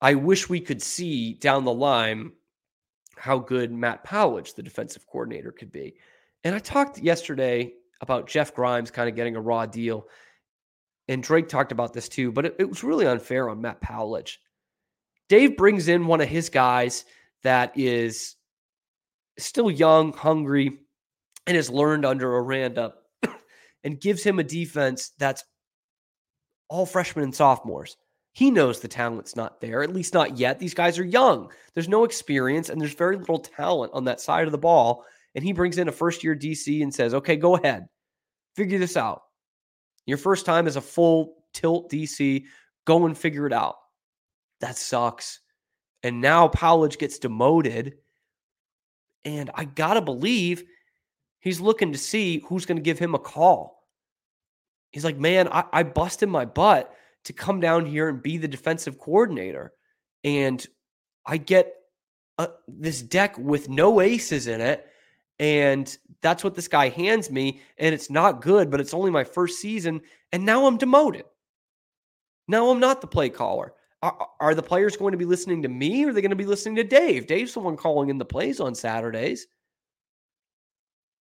I 0.00 0.14
wish 0.14 0.48
we 0.48 0.60
could 0.60 0.82
see 0.82 1.34
down 1.34 1.64
the 1.64 1.72
line 1.72 2.32
how 3.16 3.38
good 3.38 3.72
Matt 3.72 4.04
Powledge, 4.04 4.54
the 4.54 4.62
defensive 4.62 5.06
coordinator, 5.06 5.50
could 5.50 5.72
be. 5.72 5.96
And 6.44 6.54
I 6.54 6.58
talked 6.58 6.98
yesterday 6.98 7.72
about 8.00 8.28
Jeff 8.28 8.54
Grimes 8.54 8.90
kind 8.90 9.08
of 9.08 9.16
getting 9.16 9.36
a 9.36 9.40
raw 9.40 9.66
deal 9.66 10.06
and 11.08 11.22
Drake 11.22 11.48
talked 11.48 11.72
about 11.72 11.92
this 11.92 12.08
too, 12.08 12.32
but 12.32 12.46
it, 12.46 12.56
it 12.58 12.68
was 12.68 12.82
really 12.82 13.06
unfair 13.06 13.48
on 13.48 13.60
Matt 13.60 13.80
Powledge. 13.80 14.36
Dave 15.28 15.56
brings 15.56 15.88
in 15.88 16.06
one 16.06 16.20
of 16.20 16.28
his 16.28 16.48
guys 16.48 17.04
that 17.42 17.72
is 17.76 18.36
still 19.38 19.70
young, 19.70 20.12
hungry, 20.12 20.78
and 21.46 21.56
has 21.56 21.70
learned 21.70 22.04
under 22.04 22.36
Aranda 22.36 22.94
and 23.84 24.00
gives 24.00 24.22
him 24.22 24.38
a 24.38 24.44
defense 24.44 25.12
that's 25.18 25.44
all 26.68 26.86
freshmen 26.86 27.24
and 27.24 27.34
sophomores. 27.34 27.96
He 28.32 28.50
knows 28.50 28.80
the 28.80 28.88
talent's 28.88 29.36
not 29.36 29.60
there, 29.60 29.82
at 29.82 29.94
least 29.94 30.12
not 30.12 30.38
yet. 30.38 30.58
These 30.58 30.74
guys 30.74 30.98
are 30.98 31.04
young. 31.04 31.50
There's 31.74 31.88
no 31.88 32.04
experience 32.04 32.68
and 32.68 32.80
there's 32.80 32.94
very 32.94 33.16
little 33.16 33.38
talent 33.38 33.92
on 33.94 34.04
that 34.04 34.20
side 34.20 34.46
of 34.46 34.52
the 34.52 34.58
ball. 34.58 35.04
And 35.36 35.44
he 35.44 35.52
brings 35.52 35.76
in 35.76 35.86
a 35.86 35.92
first 35.92 36.24
year 36.24 36.34
DC 36.34 36.82
and 36.82 36.92
says, 36.92 37.12
okay, 37.12 37.36
go 37.36 37.56
ahead, 37.56 37.86
figure 38.56 38.78
this 38.78 38.96
out. 38.96 39.22
Your 40.06 40.16
first 40.16 40.46
time 40.46 40.66
as 40.66 40.76
a 40.76 40.80
full 40.80 41.34
tilt 41.52 41.90
DC, 41.92 42.44
go 42.86 43.04
and 43.04 43.16
figure 43.16 43.46
it 43.46 43.52
out. 43.52 43.76
That 44.60 44.78
sucks. 44.78 45.40
And 46.02 46.22
now 46.22 46.48
Powledge 46.48 46.98
gets 46.98 47.18
demoted. 47.18 47.98
And 49.26 49.50
I 49.54 49.64
got 49.66 49.94
to 49.94 50.00
believe 50.00 50.64
he's 51.40 51.60
looking 51.60 51.92
to 51.92 51.98
see 51.98 52.42
who's 52.48 52.64
going 52.64 52.78
to 52.78 52.82
give 52.82 52.98
him 52.98 53.14
a 53.14 53.18
call. 53.18 53.82
He's 54.90 55.04
like, 55.04 55.18
man, 55.18 55.48
I, 55.48 55.64
I 55.70 55.82
busted 55.82 56.30
my 56.30 56.46
butt 56.46 56.94
to 57.24 57.34
come 57.34 57.60
down 57.60 57.84
here 57.84 58.08
and 58.08 58.22
be 58.22 58.38
the 58.38 58.48
defensive 58.48 58.98
coordinator. 58.98 59.72
And 60.24 60.64
I 61.26 61.36
get 61.36 61.74
a, 62.38 62.50
this 62.68 63.02
deck 63.02 63.36
with 63.36 63.68
no 63.68 64.00
aces 64.00 64.46
in 64.46 64.62
it 64.62 64.86
and 65.38 65.96
that's 66.22 66.42
what 66.42 66.54
this 66.54 66.68
guy 66.68 66.88
hands 66.88 67.30
me. 67.30 67.60
And 67.78 67.94
it's 67.94 68.10
not 68.10 68.42
good, 68.42 68.70
but 68.70 68.80
it's 68.80 68.94
only 68.94 69.10
my 69.10 69.24
first 69.24 69.60
season. 69.60 70.00
And 70.32 70.44
now 70.44 70.66
I'm 70.66 70.78
demoted. 70.78 71.24
Now 72.48 72.70
I'm 72.70 72.80
not 72.80 73.00
the 73.00 73.06
play 73.06 73.28
caller. 73.28 73.74
Are, 74.02 74.28
are 74.40 74.54
the 74.54 74.62
players 74.62 74.96
going 74.96 75.12
to 75.12 75.18
be 75.18 75.24
listening 75.24 75.62
to 75.62 75.68
me 75.68 76.04
or 76.04 76.10
are 76.10 76.12
they 76.12 76.20
going 76.20 76.30
to 76.30 76.36
be 76.36 76.46
listening 76.46 76.76
to 76.76 76.84
Dave? 76.84 77.26
Dave's 77.26 77.54
the 77.54 77.60
one 77.60 77.76
calling 77.76 78.08
in 78.08 78.18
the 78.18 78.24
plays 78.24 78.60
on 78.60 78.74
Saturdays. 78.74 79.46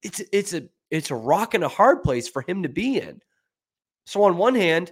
It's 0.04 0.22
it's 0.32 0.54
a 0.54 0.68
it's 0.92 1.10
a 1.10 1.16
rock 1.16 1.56
and 1.56 1.64
a 1.64 1.70
hard 1.70 2.04
place 2.04 2.28
for 2.28 2.42
him 2.42 2.64
to 2.64 2.70
be 2.70 3.00
in. 3.00 3.22
So 4.06 4.24
on 4.24 4.38
one 4.38 4.54
hand, 4.54 4.92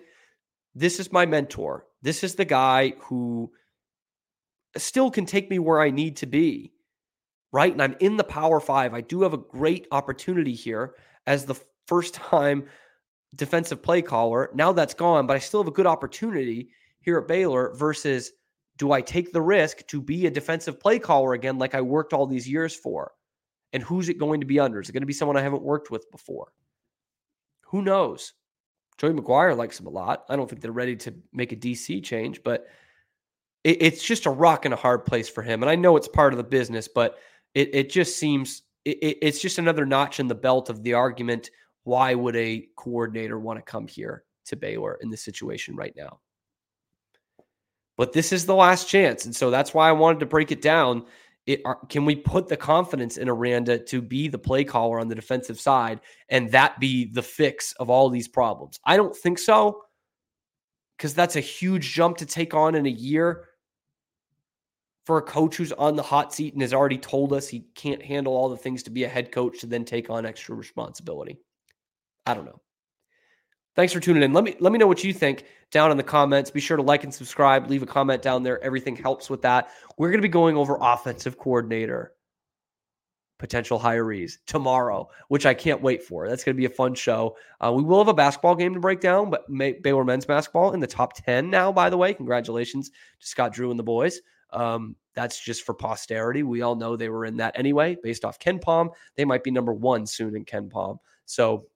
this 0.74 1.00
is 1.00 1.12
my 1.12 1.26
mentor. 1.26 1.86
This 2.02 2.24
is 2.24 2.36
the 2.36 2.46
guy 2.46 2.94
who 3.00 3.52
still 4.76 5.12
can 5.12 5.26
take 5.26 5.50
me 5.50 5.60
where 5.60 5.80
I 5.80 5.92
need 5.92 6.18
to 6.18 6.26
be 6.26 6.73
right? 7.54 7.72
And 7.72 7.82
I'm 7.82 7.96
in 8.02 8.18
the 8.18 8.24
Power 8.26 8.60
Five. 8.60 8.94
I 8.94 9.00
do 9.00 9.22
have 9.22 9.34
a 9.34 9.38
great 9.38 9.88
opportunity 9.92 10.54
here 10.54 10.96
as 11.26 11.46
the 11.46 11.56
first 11.88 12.16
time 12.16 12.66
defensive 13.36 13.82
play 13.82 14.02
caller. 14.02 14.50
Now 14.54 14.74
that's 14.74 14.94
gone, 14.94 15.26
but 15.26 15.36
I 15.38 15.40
still 15.40 15.62
have 15.62 15.70
a 15.70 15.72
good 15.72 15.88
opportunity 15.88 16.70
here 17.00 17.18
at 17.20 17.28
Baylor 17.28 17.74
versus 17.76 18.34
do 18.78 18.92
I 18.92 19.02
take 19.02 19.32
the 19.32 19.42
risk 19.42 19.86
to 19.88 20.02
be 20.02 20.26
a 20.26 20.32
defensive 20.32 20.80
play 20.80 21.00
caller 21.00 21.34
again, 21.34 21.58
like 21.58 21.76
I 21.76 21.82
worked 21.82 22.12
all 22.12 22.26
these 22.26 22.50
years 22.50 22.76
for? 22.76 23.14
And 23.72 23.82
who's 23.82 24.10
it 24.10 24.18
going 24.18 24.42
to 24.42 24.48
be 24.48 24.60
under? 24.60 24.82
Is 24.82 24.90
it 24.90 24.94
going 24.94 25.02
to 25.02 25.08
be 25.08 25.14
someone 25.14 25.38
I 25.38 25.42
haven't 25.42 25.64
worked 25.64 25.92
with 25.92 26.10
before? 26.12 26.52
Who 27.68 27.82
knows? 27.82 28.34
Joey 28.98 29.14
McGuire 29.14 29.58
likes 29.58 29.80
him 29.80 29.88
a 29.88 29.92
lot. 29.92 30.26
I 30.30 30.36
don't 30.36 30.50
think 30.50 30.62
they're 30.62 30.72
ready 30.72 30.96
to 30.98 31.14
make 31.32 31.52
a 31.52 31.56
DC 31.56 32.04
change, 32.04 32.44
but 32.44 32.68
it, 33.64 33.82
it's 33.82 34.04
just 34.04 34.26
a 34.26 34.32
rock 34.32 34.66
and 34.66 34.74
a 34.74 34.78
hard 34.78 35.06
place 35.06 35.30
for 35.30 35.42
him. 35.42 35.64
And 35.64 35.70
I 35.70 35.76
know 35.76 35.98
it's 35.98 36.08
part 36.08 36.34
of 36.34 36.38
the 36.38 36.44
business, 36.44 36.88
but 36.88 37.18
it, 37.56 37.74
it 37.74 37.90
just 37.90 38.18
seems 38.18 38.64
it, 38.86 39.18
it's 39.22 39.42
just 39.42 39.58
another 39.58 39.86
notch 39.86 40.20
in 40.20 40.28
the 40.28 40.36
belt 40.36 40.70
of 40.70 40.84
the 40.84 40.94
argument. 40.94 41.52
Why 41.84 42.14
would 42.14 42.36
a 42.36 42.68
coordinator 42.76 43.40
want 43.40 43.60
to 43.60 43.64
come 43.64 43.88
here 43.88 44.24
to 44.46 44.56
Baylor 44.56 44.98
in 45.02 45.10
this 45.10 45.24
situation 45.24 45.76
right 45.76 45.94
now? 45.96 46.20
But 47.98 48.14
this 48.14 48.32
is 48.32 48.46
the 48.46 48.56
last 48.56 48.88
chance. 48.88 49.26
And 49.26 49.36
so 49.36 49.52
that's 49.52 49.74
why 49.74 49.88
I 49.88 49.92
wanted 49.92 50.20
to 50.22 50.26
break 50.26 50.52
it 50.52 50.62
down. 50.62 51.06
It, 51.46 51.62
are, 51.66 51.78
can 51.90 52.06
we 52.06 52.16
put 52.16 52.48
the 52.48 52.58
confidence 52.58 53.18
in 53.18 53.30
Aranda 53.30 53.78
to 53.78 54.02
be 54.02 54.30
the 54.30 54.40
play 54.40 54.64
caller 54.64 55.00
on 55.00 55.10
the 55.10 55.16
defensive 55.16 55.60
side 55.60 56.00
and 56.30 56.50
that 56.52 56.80
be 56.80 57.06
the 57.06 57.22
fix 57.22 57.74
of 57.74 57.90
all 57.90 58.10
these 58.10 58.28
problems? 58.28 58.80
I 58.86 58.98
don't 58.98 59.16
think 59.16 59.38
so 59.38 59.84
because 60.98 61.14
that's 61.14 61.36
a 61.36 61.42
huge 61.42 61.94
jump 61.94 62.18
to 62.18 62.26
take 62.26 62.54
on 62.54 62.76
in 62.76 62.86
a 62.86 62.90
year 62.90 63.46
for 65.06 65.18
a 65.18 65.22
coach 65.22 65.58
who's 65.58 65.72
on 65.74 65.96
the 65.96 66.04
hot 66.04 66.34
seat 66.34 66.54
and 66.54 66.62
has 66.62 66.74
already 66.74 66.98
told 66.98 67.34
us 67.34 67.48
he 67.48 67.66
can't 67.76 68.02
handle 68.02 68.34
all 68.34 68.50
the 68.50 68.58
things 68.58 68.84
to 68.84 68.90
be 68.90 69.04
a 69.04 69.10
head 69.10 69.32
coach 69.32 69.60
to 69.60 69.68
then 69.68 69.84
take 69.84 70.10
on 70.10 70.26
extra 70.26 70.56
responsibility. 70.56 71.38
I 72.26 72.34
don't 72.34 72.46
know. 72.46 72.62
Thanks 73.76 73.92
for 73.92 74.00
tuning 74.00 74.24
in. 74.24 74.34
Let 74.34 74.44
me 74.44 74.56
let 74.60 74.72
me 74.72 74.78
know 74.78 74.88
what 74.88 75.04
you 75.04 75.14
think 75.14 75.46
down 75.72 75.90
in 75.92 75.98
the 75.98 76.04
comments. 76.04 76.52
Be 76.52 76.60
sure 76.60 76.78
to 76.78 76.84
like 76.84 77.04
and 77.04 77.14
subscribe. 77.14 77.70
Leave 77.70 77.82
a 77.82 77.88
comment 77.88 78.22
down 78.22 78.44
there. 78.44 78.64
Everything 78.64 78.96
helps 78.96 79.30
with 79.30 79.42
that. 79.42 79.70
We're 79.98 80.10
going 80.10 80.22
to 80.22 80.28
be 80.28 80.30
going 80.30 80.56
over 80.56 80.78
offensive 80.80 81.38
coordinator 81.38 82.14
potential 83.40 83.78
hirees 83.78 84.38
tomorrow, 84.48 85.10
which 85.28 85.46
I 85.46 85.54
can't 85.54 85.82
wait 85.82 86.02
for. 86.02 86.30
That's 86.30 86.46
going 86.46 86.56
to 86.56 86.58
be 86.58 86.66
a 86.66 86.70
fun 86.70 86.94
show. 86.96 87.36
Uh, 87.60 87.74
we 87.76 87.84
will 87.84 87.98
have 87.98 88.08
a 88.08 88.14
basketball 88.14 88.56
game 88.56 88.74
to 88.74 88.80
break 88.80 89.02
down, 89.02 89.30
but 89.30 89.50
May- 89.50 89.74
Baylor 89.74 90.06
men's 90.06 90.26
basketball 90.26 90.72
in 90.72 90.80
the 90.80 90.88
top 90.88 91.14
10 91.26 91.50
now, 91.50 91.70
by 91.70 91.90
the 91.90 91.98
way. 91.98 92.14
Congratulations 92.14 92.90
to 93.20 93.28
Scott 93.28 93.52
Drew 93.52 93.70
and 93.70 93.78
the 93.78 93.84
boys. 93.84 94.22
Um, 94.54 94.96
that's 95.16 95.40
just 95.40 95.64
for 95.64 95.74
posterity. 95.74 96.44
We 96.44 96.62
all 96.62 96.76
know 96.76 96.96
they 96.96 97.10
were 97.10 97.26
in 97.26 97.38
that 97.38 97.58
anyway, 97.58 97.98
based 98.02 98.26
off 98.26 98.40
KenPom. 98.40 98.90
They 99.16 99.26
might 99.26 99.44
be 99.44 99.52
number 99.52 99.74
one 99.74 100.06
soon 100.08 100.36
in 100.36 100.46
KenPom. 100.46 100.98
So, 101.26 101.68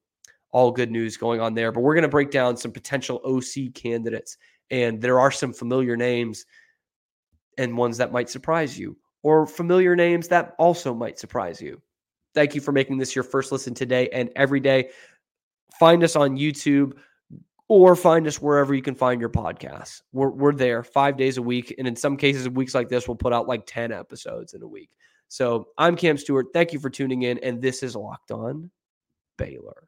all 0.52 0.72
good 0.72 0.90
news 0.92 1.18
going 1.18 1.42
on 1.42 1.54
there. 1.54 1.72
But 1.72 1.82
we're 1.82 1.94
going 1.94 2.04
to 2.04 2.08
break 2.08 2.32
down 2.32 2.56
some 2.56 2.72
potential 2.72 3.22
OC 3.26 3.74
candidates. 3.74 4.38
And 4.72 5.02
there 5.02 5.20
are 5.20 5.32
some 5.32 5.54
familiar 5.54 5.98
names 5.98 6.46
and 7.58 7.78
ones 7.78 7.98
that 7.98 8.12
might 8.12 8.30
surprise 8.30 8.78
you, 8.78 8.98
or 9.24 9.46
familiar 9.46 9.96
names 9.96 10.28
that 10.30 10.56
also 10.58 10.94
might 10.94 11.20
surprise 11.20 11.62
you. 11.62 11.82
Thank 12.34 12.56
you 12.56 12.62
for 12.62 12.72
making 12.72 12.98
this 12.98 13.16
your 13.16 13.24
first 13.24 13.52
listen 13.52 13.74
today 13.74 14.10
and 14.10 14.30
every 14.36 14.60
day. 14.60 14.90
Find 15.80 16.04
us 16.04 16.16
on 16.16 16.38
YouTube 16.38 16.94
or 17.70 17.96
find 17.96 18.28
us 18.28 18.42
wherever 18.42 18.74
you 18.74 18.82
can 18.82 18.96
find 18.96 19.20
your 19.20 19.30
podcasts. 19.30 20.02
We're, 20.14 20.30
we're 20.30 20.54
there 20.54 20.84
five 20.84 21.18
days 21.18 21.38
a 21.38 21.42
week. 21.42 21.76
And 21.78 21.88
in 21.88 21.96
some 21.96 22.16
cases, 22.16 22.48
weeks 22.50 22.74
like 22.74 22.90
this, 22.90 23.08
we'll 23.08 23.16
put 23.16 23.34
out 23.34 23.48
like 23.48 23.64
10 23.66 23.92
episodes 23.92 24.54
in 24.54 24.62
a 24.62 24.68
week. 24.68 24.90
So 25.28 25.68
I'm 25.78 25.98
Cam 25.98 26.18
Stewart. 26.18 26.48
Thank 26.54 26.72
you 26.72 26.80
for 26.80 26.90
tuning 26.90 27.24
in. 27.24 27.40
And 27.40 27.62
this 27.62 27.84
is 27.84 27.96
Locked 27.96 28.32
On 28.32 28.72
Baylor. 29.38 29.88